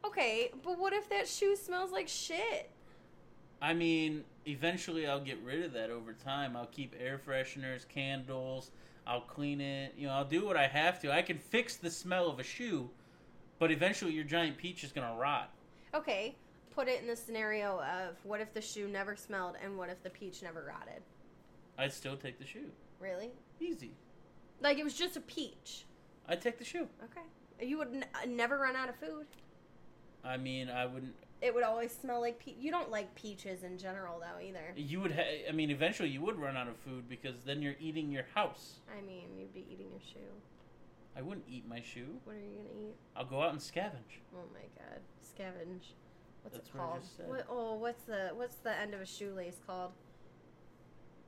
[0.04, 2.70] Okay, but what if that shoe smells like shit?
[3.60, 6.56] I mean, eventually I'll get rid of that over time.
[6.56, 8.72] I'll keep air fresheners, candles.
[9.06, 9.94] I'll clean it.
[9.96, 11.12] You know, I'll do what I have to.
[11.12, 12.90] I can fix the smell of a shoe,
[13.58, 15.50] but eventually your giant peach is going to rot.
[15.94, 16.34] Okay,
[16.74, 20.02] put it in the scenario of what if the shoe never smelled and what if
[20.02, 21.02] the peach never rotted?
[21.78, 22.70] I'd still take the shoe.
[23.02, 23.32] Really?
[23.60, 23.90] Easy.
[24.60, 25.86] Like it was just a peach.
[26.28, 26.86] I'd take the shoe.
[27.02, 27.66] Okay.
[27.66, 29.26] You would n- uh, never run out of food.
[30.24, 31.14] I mean, I wouldn't.
[31.40, 34.72] It would always smell like pe- you don't like peaches in general though either.
[34.76, 35.10] You would.
[35.12, 38.24] Ha- I mean, eventually you would run out of food because then you're eating your
[38.34, 38.78] house.
[38.96, 40.30] I mean, you'd be eating your shoe.
[41.16, 42.20] I wouldn't eat my shoe.
[42.24, 42.94] What are you gonna eat?
[43.16, 44.22] I'll go out and scavenge.
[44.34, 45.90] Oh my god, scavenge.
[46.42, 47.00] What's That's it called?
[47.26, 49.92] What, oh, what's the what's the end of a shoelace called?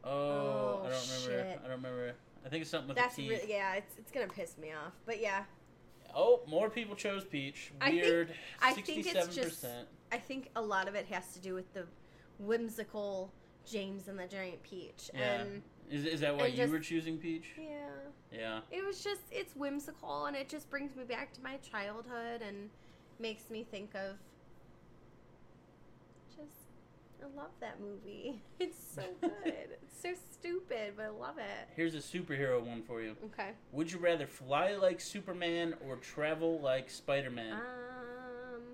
[0.04, 1.50] Oh, Oh, I don't remember.
[1.50, 1.58] shit.
[1.64, 2.12] I don't remember.
[2.44, 3.28] I think it's something with That's a T.
[3.30, 3.74] really yeah.
[3.74, 4.92] It's it's gonna piss me off.
[5.06, 5.44] But yeah,
[6.16, 7.72] Oh, more people chose peach.
[7.80, 8.34] I think- Weird.
[8.62, 9.64] I think it's just-
[10.12, 11.86] I think a lot of it has to do with the
[12.38, 13.32] whimsical
[13.66, 15.10] James and the Giant Peach.
[15.12, 15.40] Yeah.
[15.40, 17.52] And Is, is that why you just- were choosing peach?
[17.58, 17.88] yeah.
[18.30, 18.60] Yeah.
[18.70, 22.70] It was just it's whimsical and it just brings me back to my childhood and
[23.18, 24.33] makes me think of just
[27.24, 28.42] I love that movie.
[28.60, 29.30] It's so good.
[29.82, 31.68] it's so stupid, but I love it.
[31.74, 33.16] Here's a superhero one for you.
[33.26, 33.50] Okay.
[33.72, 37.52] Would you rather fly like Superman or travel like Spider-Man?
[37.54, 37.60] Um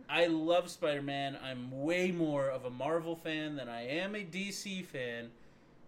[0.08, 1.38] I love Spider Man.
[1.42, 5.30] I'm way more of a Marvel fan than I am a DC fan.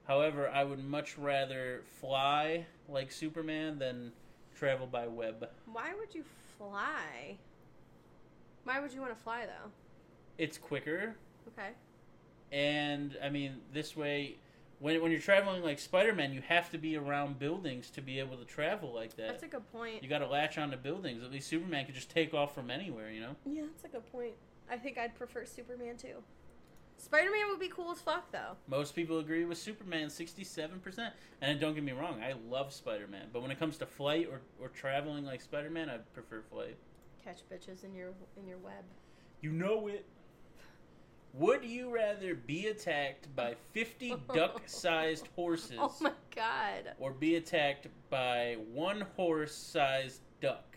[0.07, 4.13] However, I would much rather fly like Superman than
[4.57, 5.49] travel by web.
[5.73, 6.25] why would you
[6.57, 7.37] fly?
[8.65, 9.71] Why would you want to fly though?
[10.39, 11.17] It's quicker,
[11.49, 11.71] Okay.
[12.53, 14.37] And I mean, this way,
[14.79, 18.19] when, when you're traveling like Spider Man, you have to be around buildings to be
[18.19, 19.29] able to travel like that.
[19.29, 20.03] That's a good point.
[20.03, 21.23] you got to latch onto buildings.
[21.23, 23.37] At least Superman could just take off from anywhere, you know?
[23.47, 24.35] Yeah, that's a good point.
[24.71, 26.23] I think I'd prefer Superman too.
[26.99, 28.57] Spider Man would be cool as fuck though.
[28.69, 31.11] Most people agree with Superman, 67%.
[31.41, 33.27] And don't get me wrong, I love Spider Man.
[33.33, 36.77] But when it comes to flight or, or traveling like Spider Man, I prefer flight.
[37.25, 38.85] Catch bitches in your in your web.
[39.41, 40.05] You know it.
[41.35, 46.93] Would you rather be attacked by 50 duck sized horses Oh my god.
[46.99, 50.77] or be attacked by one horse sized duck?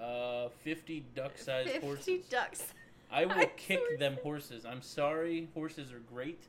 [0.00, 2.04] Uh, 50 duck sized horses.
[2.04, 2.30] 50 horses.
[2.30, 2.74] ducks.
[3.10, 4.64] I will kick them horses.
[4.64, 6.42] I'm sorry, horses are great.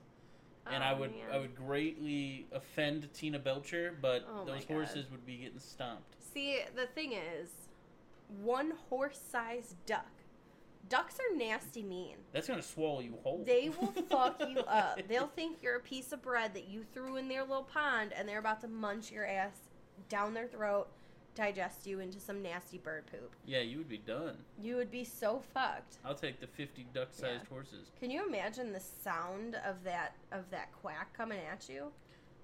[0.71, 1.21] and I Oh, would man.
[1.33, 6.15] I would greatly offend Tina Belcher, but Oh those horses would be getting stomped.
[6.33, 7.49] See, the thing is,
[8.43, 10.05] one horse sized duck.
[10.89, 12.15] Ducks are nasty mean.
[12.33, 13.43] That's gonna swallow you whole.
[13.45, 14.99] They will fuck you up.
[15.07, 18.27] They'll think you're a piece of bread that you threw in their little pond and
[18.27, 19.53] they're about to munch your ass
[20.09, 20.87] down their throat,
[21.35, 23.31] digest you into some nasty bird poop.
[23.45, 24.37] yeah, you would be done.
[24.61, 25.97] You would be so fucked.
[26.03, 27.91] I'll take the fifty duck-sized horses.
[27.99, 31.91] Can you imagine the sound of that of that quack coming at you?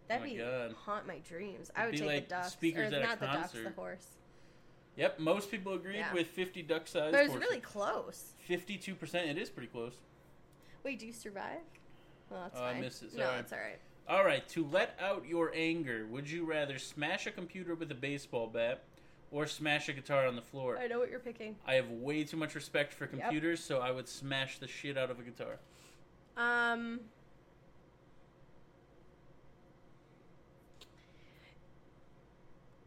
[0.08, 0.74] That'd my be God.
[0.86, 1.72] haunt my dreams.
[1.76, 4.06] I It'd would be take like the ducks, or not the ducks, the horse.
[4.98, 6.14] Yep, most people agreed Yeah.
[6.14, 7.50] with fifty duck-sized But it was horses.
[7.50, 8.34] really close.
[8.40, 9.30] Fifty-two percent.
[9.30, 9.94] It is pretty close.
[10.84, 11.60] Wait, do you survive?
[12.30, 12.82] Well, that's I fine.
[12.82, 13.40] missed it, No, sorry.
[13.40, 13.80] it's all right.
[14.08, 17.96] All right, to let out your anger, would you rather smash a computer with a
[17.96, 18.84] baseball bat
[19.32, 20.78] or smash a guitar on the floor?
[20.78, 21.56] I know what you're picking.
[21.66, 23.12] I have way too much respect for Yep.
[23.20, 25.58] computers, so I would smash the shit out of a guitar.
[26.38, 27.00] Um.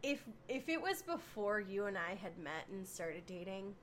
[0.01, 3.75] If if it was before you and I had met and started dating,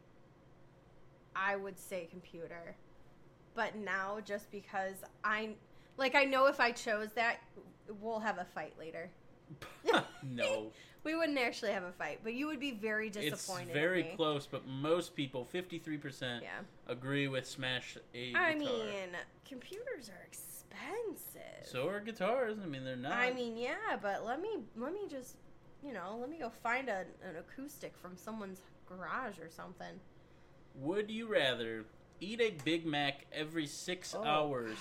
[1.35, 2.74] I would say computer.
[3.55, 5.50] But now just because I
[5.96, 7.38] like I know if I chose that
[8.00, 9.11] we'll have a fight later.
[10.22, 10.72] no,
[11.05, 13.68] We wouldn't actually have a fight, but you would be very it's disappointed.
[13.68, 14.44] in very close.
[14.44, 16.59] But most people, fifty-three percent, Yeah.
[16.88, 18.59] agree with Smash a I guitar.
[18.59, 19.09] mean,
[19.48, 21.64] computers are expensive.
[21.64, 22.57] so are guitars.
[22.61, 23.12] I mean, they're not.
[23.12, 25.37] I mean, yeah, but let me let me just,
[25.85, 30.01] you know, let me go find a, an acoustic from someone's garage or something.
[30.75, 31.85] would you rather
[32.21, 34.77] eat a Big Mac every six Oh, hours,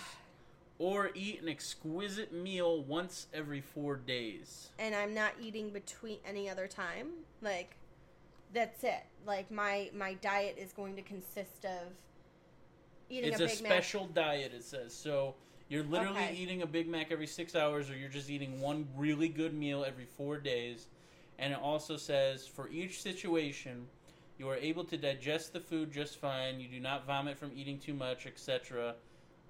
[0.80, 4.70] or eat an exquisite meal once every four days?
[4.80, 7.10] And I'm not eating between any other time.
[7.42, 7.76] Like,
[8.54, 9.04] that's it.
[9.26, 11.94] Like my my diet is going to consist of
[13.10, 14.54] eating it's a a, special diet.
[14.54, 15.36] It says so.
[15.68, 16.36] You're literally Okay.
[16.36, 19.84] eating a Big Mac every six hours, or you're just eating one really good meal
[19.84, 20.88] every four days.
[21.40, 23.88] And it also says for each situation,
[24.38, 26.60] you are able to digest the food just fine.
[26.60, 28.96] You do not vomit from eating too much, etc.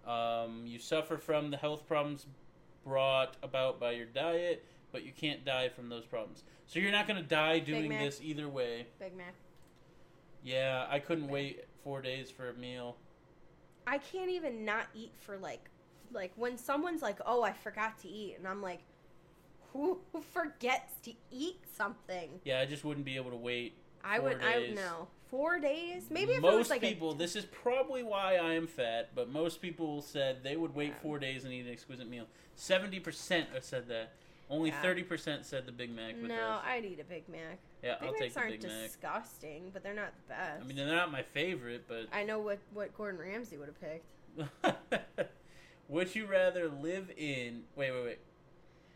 [0.05, 2.27] Um, you suffer from the health problems
[2.85, 6.43] brought about by your diet, but you can't die from those problems.
[6.65, 8.87] So you're not going to die doing this either way.
[8.99, 9.33] Big Mac.
[10.43, 12.95] Yeah, I couldn't wait four days for a meal.
[13.87, 15.69] I can't even not eat for like
[16.11, 18.81] like when someone's like, "Oh, I forgot to eat," and I'm like,
[19.73, 19.99] "Who
[20.33, 24.41] forgets to eat something?" Yeah, I just wouldn't be able to wait I would.
[24.41, 24.69] I days.
[24.69, 25.07] would know.
[25.29, 29.09] Four days, maybe if most like people, a, this is probably why I am fat,
[29.15, 30.99] but most people said they would wait Yeah.
[31.01, 32.25] four days and eat an exquisite meal.
[32.55, 34.13] Seventy percent have said that.
[34.49, 34.81] Only Yeah.
[34.83, 36.15] thirty percent said the Big Mac.
[36.15, 36.59] No.
[36.63, 37.57] I'd eat a Big Mac.
[37.83, 38.83] yeah, Big I'll take Macs the aren't Big Mac.
[38.83, 40.61] disgusting, but they're not the best.
[40.63, 43.81] I mean, they're not my favorite, but I know what what Gordon Ramsay would have
[43.81, 44.05] picked.
[45.87, 47.63] would you rather live in?
[47.75, 48.19] Wait, wait, wait.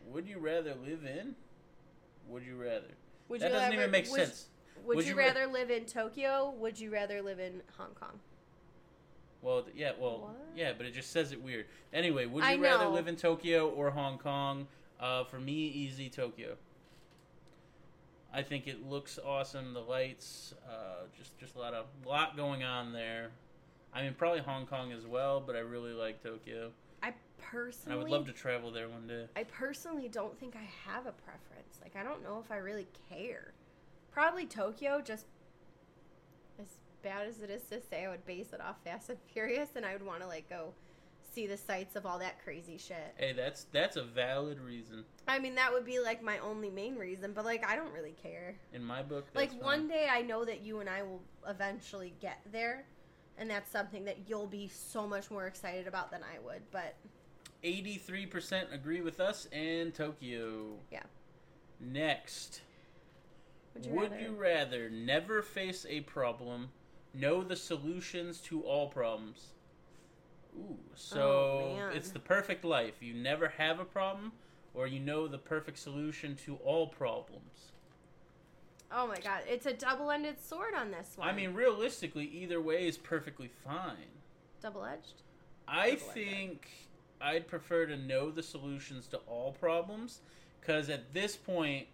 [0.08, 1.34] Would you rather live in?
[2.28, 2.86] Would you rather?
[3.28, 4.46] Would that you doesn't even make would, sense.
[4.84, 6.54] Would, Would you, you ra- rather live in Tokyo?
[6.58, 8.18] Would you rather live in Hong Kong?
[9.42, 10.36] Well, yeah, well, What?
[10.54, 11.66] yeah, but it just says it weird.
[11.92, 14.66] Anyway, would you rather live in Tokyo or Hong Kong?
[14.98, 16.56] Uh, for me, easy Tokyo.
[18.32, 19.72] I think it looks awesome.
[19.72, 23.30] The lights, uh, just just a lot of lot going on there.
[23.92, 26.70] I mean, probably Hong Kong as well, but I really like Tokyo,
[27.02, 29.26] I and personally, I would love to travel there one day.
[29.36, 31.80] I personally don't think I have a preference.
[31.82, 33.52] Like, I don't know if I really care.
[34.12, 35.26] Probably Tokyo, just
[36.58, 36.66] as
[37.02, 39.84] bad as it is to say, I would base it off Fast and Furious, and
[39.84, 40.72] I would want to like go
[41.32, 43.14] see the sights of all that crazy shit.
[43.16, 46.96] Hey, that's that's a valid reason I mean, that would be like my only main
[46.96, 48.56] reason, but like, I don't really care.
[48.72, 49.26] in my book.
[49.32, 52.84] Like, that's one day I know that you and I will eventually get there,
[53.40, 56.94] and that's something that you'll be so much more excited about than I would, but
[57.64, 60.74] eighty-three percent agree with us and Tokyo.
[60.92, 61.02] Yeah.
[61.80, 62.60] Next.
[63.74, 64.22] would you Would rather?
[64.22, 66.68] you rather never face a problem,
[67.14, 69.54] know the solutions to all problems?
[70.58, 72.94] Ooh, so Oh, it's the perfect life.
[73.00, 74.32] You never have a problem,
[74.74, 77.72] or you know the perfect solution to all problems.
[78.92, 81.28] Oh my god, it's a double ended sword on this one.
[81.28, 84.08] I mean, realistically, either way is perfectly fine.
[84.60, 85.22] double edged?
[85.68, 86.14] I Double-ended.
[86.14, 86.68] think
[87.20, 90.20] I'd prefer to know the solutions to all problems
[90.60, 91.86] because at this point,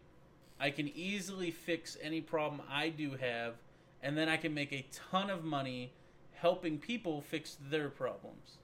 [0.58, 3.54] I can easily fix any problem I do have,
[4.02, 5.92] and then I can make a ton of money
[6.32, 8.56] helping people fix their problems.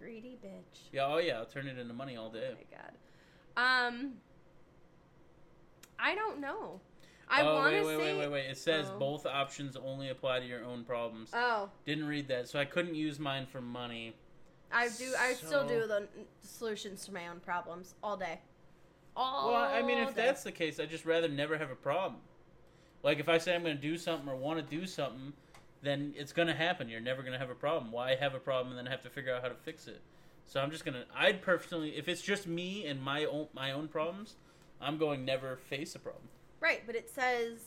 [0.00, 0.80] Greedy bitch.
[0.92, 2.52] Yeah, oh yeah, I'll turn it into money all day.
[2.52, 3.88] Oh my god.
[3.88, 4.12] Um,
[5.98, 6.80] I don't know.
[7.28, 8.02] I oh want wait, to wait, say.
[8.12, 8.46] wait, wait, wait!
[8.50, 8.98] It says Oh.
[8.98, 11.30] both options only apply to your own problems.
[11.32, 14.14] Oh, Didn't read that, so I couldn't use mine for money.
[14.72, 15.12] I do.
[15.18, 16.08] I still do the
[16.42, 18.40] solutions to my own problems all day.
[19.16, 19.52] All.
[19.52, 20.24] Well, I mean, if day.
[20.26, 22.20] that's the case, I'd just rather never have a problem.
[23.02, 25.32] Like, if I say I'm going to do something or want to do something,
[25.82, 26.88] then it's going to happen.
[26.88, 27.92] You're never going to have a problem.
[27.92, 30.00] Why have a problem and then have to figure out how to fix it?
[30.44, 31.04] So I'm just going to.
[31.16, 34.36] I'd personally, if it's just me and my own my own problems,
[34.80, 36.24] I'm going never face a problem.
[36.66, 37.58] Right, but it says.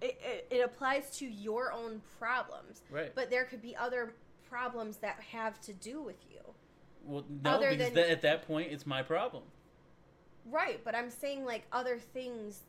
[0.00, 3.14] It, it, it applies to your own problems, Right.
[3.14, 4.14] but there could be other
[4.48, 6.40] problems that have to do with you.
[7.04, 9.42] Well, no, Other because than- that, at that point, it's my problem.
[10.46, 12.62] Right, but I'm saying like other things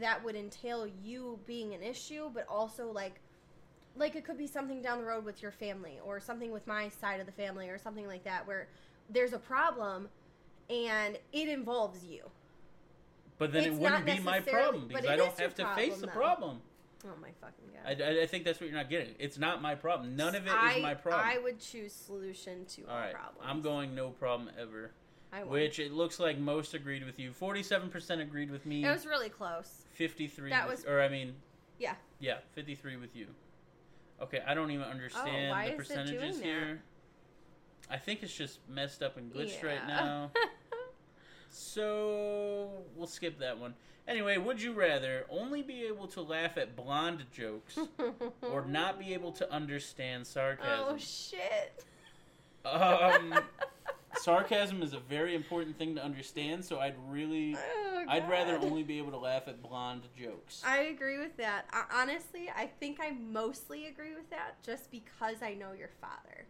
[0.00, 3.20] that would entail you being an issue, but also like
[3.96, 6.88] like it could be something down the road with your family or something with my
[6.88, 8.66] side of the family or something like that where
[9.08, 10.08] there's a problem
[10.68, 12.28] and it involves you.
[13.38, 16.00] But then It's it wouldn't be my problem because I don't have to face problem,
[16.00, 16.12] the though.
[16.12, 16.60] problem.
[17.06, 18.02] Oh my fucking god.
[18.02, 19.14] I, I, think that's what you're not getting.
[19.18, 20.16] It's not my problem.
[20.16, 21.22] None of it is I, my problem.
[21.26, 23.44] I would choose solution to all, All right, problems.
[23.46, 24.92] I'm going no problem ever.
[25.48, 27.32] Which it looks like most agreed with you.
[27.32, 28.84] Forty-seven percent agreed with me.
[28.84, 29.82] it was really close.
[29.90, 30.50] Fifty-three.
[30.50, 31.34] that with, was- or I mean,
[31.78, 31.94] Yeah.
[32.20, 33.26] yeah, fifty-three with you.
[34.22, 36.44] Okay, I don't even understand Oh, the is percentages that?
[36.44, 36.82] here.
[37.90, 40.30] I think it's just messed up and glitched right now.
[41.54, 43.74] So we'll skip that one.
[44.08, 47.78] Anyway, would you rather only be able to laugh at blonde jokes
[48.42, 50.84] or not be able to understand sarcasm?
[50.88, 51.84] Oh shit.
[52.64, 53.38] Um,
[54.16, 58.82] sarcasm is a very important thing to understand, so I'd really, Oh, I'd rather only
[58.82, 60.60] be able to laugh at blonde jokes.
[60.66, 61.66] I agree with that.
[61.92, 66.46] Honestly, I think I mostly agree with that just because I know your father.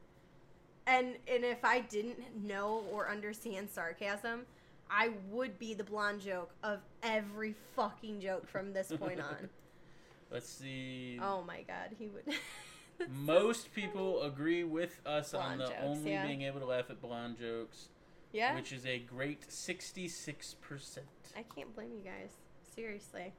[0.87, 4.45] And and if I didn't know or understand sarcasm,
[4.91, 9.49] I would be the blonde joke of every fucking joke from this point on.
[10.31, 11.19] Let's see.
[11.23, 12.25] oh my god, he would.
[13.11, 16.27] Most people agree with us on the jokes, only yeah.
[16.27, 17.89] being able to laugh at blonde jokes,
[18.33, 18.55] Yeah.
[18.55, 21.07] which is a great sixty-six percent.
[21.37, 22.31] I can't blame you guys.
[22.75, 23.33] Seriously.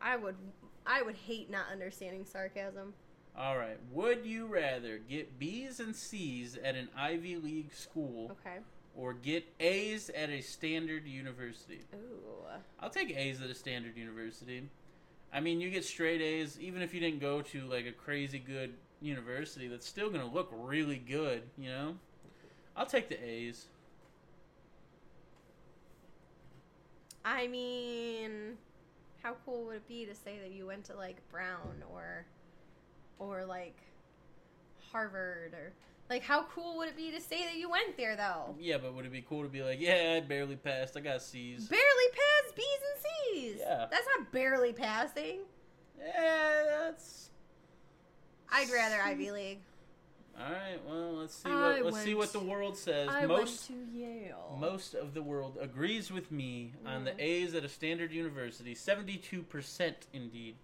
[0.00, 0.36] I would
[0.86, 2.94] I would hate not understanding sarcasm.
[3.36, 3.78] All right.
[3.92, 8.58] Would you rather get B's and C's at an Ivy League school Okay.
[8.96, 11.80] Or get A's at a standard university?
[11.94, 12.34] Ooh.
[12.80, 14.68] I'll take A's at a standard university.
[15.32, 18.38] I mean, you get straight A's, even if you didn't go to like a crazy
[18.38, 21.96] good university, that's still going to look really good, you know?
[22.76, 23.66] I'll take the A's.
[27.24, 28.58] I mean,
[29.22, 32.26] how cool would it be to say that you went to like Brown or
[33.18, 33.76] or like
[34.92, 35.72] Harvard or
[36.10, 38.54] like how cool would it be to say that you went there though?
[38.60, 40.96] Yeah, but would it be cool to be like, yeah, I barely passed.
[40.96, 41.66] I got C's.
[41.66, 43.02] Barely passed B's and
[43.34, 43.56] C's.
[43.60, 43.86] Yeah.
[43.90, 45.40] That's not barely passing.
[45.98, 47.30] Yeah, that's.
[48.52, 49.58] I'd rather Ivy League.
[50.38, 50.80] All right.
[50.86, 53.08] Well, let's see I what let's see what the world says.
[53.08, 54.56] I most went to Yale.
[54.60, 57.20] most of the world agrees with me on the Mm.
[57.20, 58.74] A's at a standard university.
[58.74, 60.56] Seventy-two percent, indeed.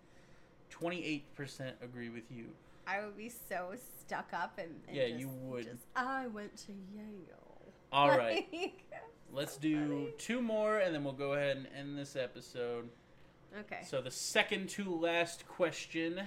[0.70, 2.46] Twenty-eight percent agree with you.
[2.86, 3.74] I would be so
[4.10, 5.64] stuck up and, and Yeah, just- you would.
[5.64, 7.72] Just, I went to Yale.
[7.92, 8.46] All right.
[8.52, 8.84] Like,
[9.32, 10.08] Let's so do funny.
[10.18, 12.88] two more, and then we'll go ahead and end this episode.
[13.60, 13.80] Okay.
[13.86, 16.20] So the second to last question: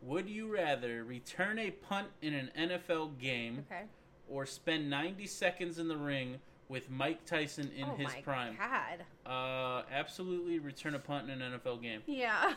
[0.00, 3.82] Would you rather return a punt in an NFL game Okay.
[4.28, 6.38] or spend 90 seconds in the ring
[6.68, 8.56] with Mike Tyson in oh his my prime?
[8.58, 9.04] God.
[9.30, 12.54] Uh, absolutely return a punt in an NFL game Yeah.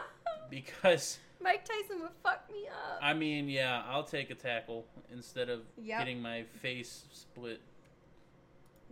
[0.50, 2.98] because Mike Tyson would fuck me up.
[3.02, 5.98] I mean, yeah, I'll take a tackle instead of Yep.
[5.98, 7.60] getting my face split.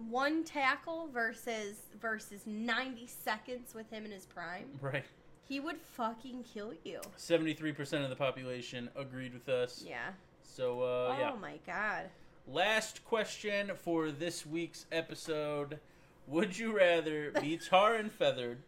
[0.09, 4.67] One tackle versus versus 90 seconds with him in his prime.
[4.81, 5.05] Right.
[5.47, 7.01] He would fucking kill you.
[7.19, 9.85] 73% of the population agreed with us.
[9.87, 10.11] Yeah.
[10.43, 11.35] So, uh, oh yeah.
[11.41, 12.05] my god.
[12.47, 15.79] Last question for this week's episode.
[16.27, 18.63] Would you rather be tar and feathered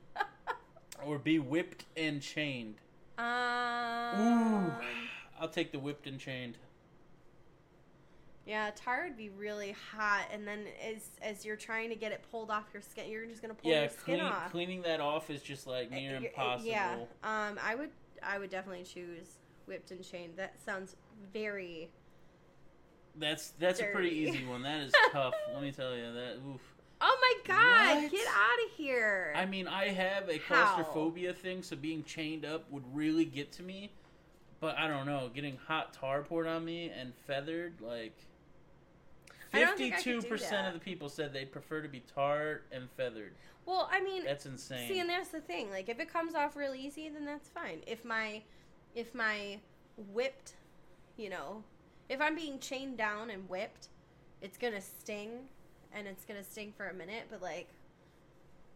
[1.05, 2.77] or be whipped and chained?
[3.23, 4.73] Um,
[5.41, 6.57] I'll take the whipped and chained.
[8.47, 12.25] Yeah, tar would be really hot, and then as as you're trying to get it
[12.33, 14.51] pulled off your skin, you're just gonna pull Yeah, your skin clean, off.
[14.51, 16.69] cleaning that off is just like Uh, near impossible.
[16.69, 16.97] Yeah.
[17.23, 17.91] Um, I would
[18.23, 20.37] I would definitely choose whipped and chained.
[20.37, 20.97] That sounds
[21.33, 21.91] very.
[23.15, 24.39] That's that's a pretty Dirty.
[24.39, 24.63] easy one.
[24.63, 25.35] That is tough.
[25.53, 26.39] Let me tell you that.
[26.53, 26.72] Oof.
[27.05, 28.03] Oh my god!
[28.05, 28.13] What?
[28.13, 29.33] Get out of here!
[29.37, 30.77] I mean, I have a How?
[30.77, 33.91] claustrophobia thing, so being chained up would really get to me.
[34.61, 38.15] But I don't know, getting hot tar poured on me and feathered, like
[39.53, 41.89] I don't think I could do fifty-two percent of the people said they'd prefer to
[41.89, 43.33] be tarred and feathered.
[43.67, 44.87] well, I mean, That's insane.
[44.89, 45.71] see, and that's the thing.
[45.71, 47.81] Like, if it comes off real easy, then that's fine.
[47.87, 48.43] If my,
[48.95, 49.59] if my
[50.13, 50.55] whipped,
[51.17, 51.65] you know,
[52.09, 53.89] if I'm being chained down and whipped,
[54.41, 55.31] it's gonna sting,
[55.95, 57.25] and it's gonna sting for a minute.
[57.31, 57.69] But like,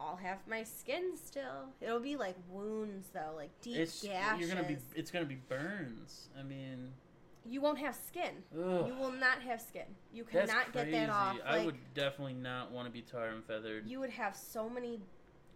[0.00, 1.70] I'll have my skin still.
[1.80, 4.40] It'll be like wounds though, like deep it's gashes.
[4.40, 4.76] you're gonna be.
[4.94, 6.28] It's gonna be burns.
[6.38, 6.92] I mean,
[7.48, 8.42] You won't have skin.
[8.52, 9.86] ugh, You will not have skin.
[10.12, 11.38] You cannot get that off.
[11.46, 13.86] I would definitely not want to be tar and feathered.
[13.86, 15.00] you would have so many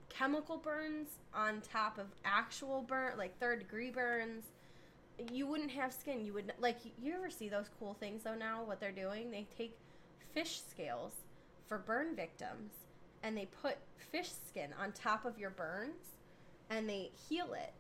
[0.09, 4.45] chemical burns on top of actual burn, like third degree burns.
[5.31, 6.25] You wouldn't have skin.
[6.25, 6.79] You would like.
[7.01, 8.35] You ever see those cool things though?
[8.35, 9.77] Now what they're doing, they take
[10.33, 11.13] fish scales
[11.71, 12.73] for burn victims,
[13.23, 13.77] and they put
[14.11, 16.19] fish skin on top of your burns,
[16.69, 17.73] and they heal it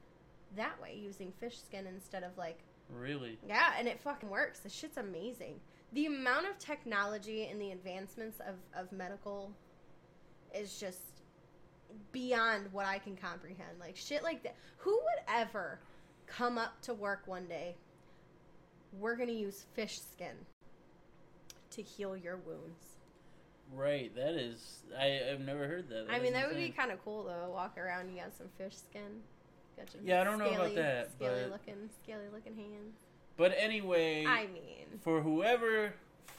[0.56, 3.36] that way using fish skin instead of like really?
[3.46, 4.60] yeah, and it fucking works.
[4.60, 5.58] The shit's amazing.
[5.92, 9.50] The amount of technology and the advancements of, of medical
[10.54, 11.22] is just
[12.12, 13.80] beyond what I can comprehend.
[13.80, 14.54] Like shit like that.
[14.78, 15.80] Who would ever
[16.28, 17.74] come up to work one day?
[19.00, 20.36] We're gonna use fish skin
[21.70, 22.89] to heal your wounds.
[23.74, 24.14] Right.
[24.16, 24.82] That is.
[24.98, 26.06] I I've never heard that.
[26.10, 27.50] I mean, that would be kind of cool though.
[27.52, 29.22] Walk around, you got some fish skin.
[29.76, 32.96] Got your Yeah, I don't know about scaly- that, Scaly but- looking, scaly looking hands.
[33.36, 35.94] But anyway, I mean, for whoever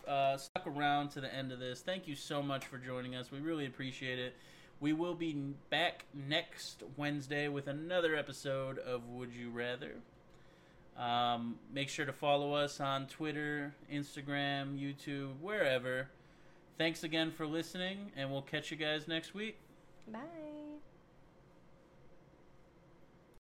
[0.08, 3.32] uh, stuck around to the end of this, thank you so much for joining us.
[3.32, 4.36] We really appreciate it.
[4.80, 5.34] We will be
[5.70, 9.96] back next Wednesday with another episode of Would You Rather.
[10.98, 16.10] Um, make sure to follow us on Twitter, Instagram, YouTube, wherever.
[16.78, 19.58] Thanks again for listening, and we'll catch you guys next week.
[20.12, 20.51] Bye.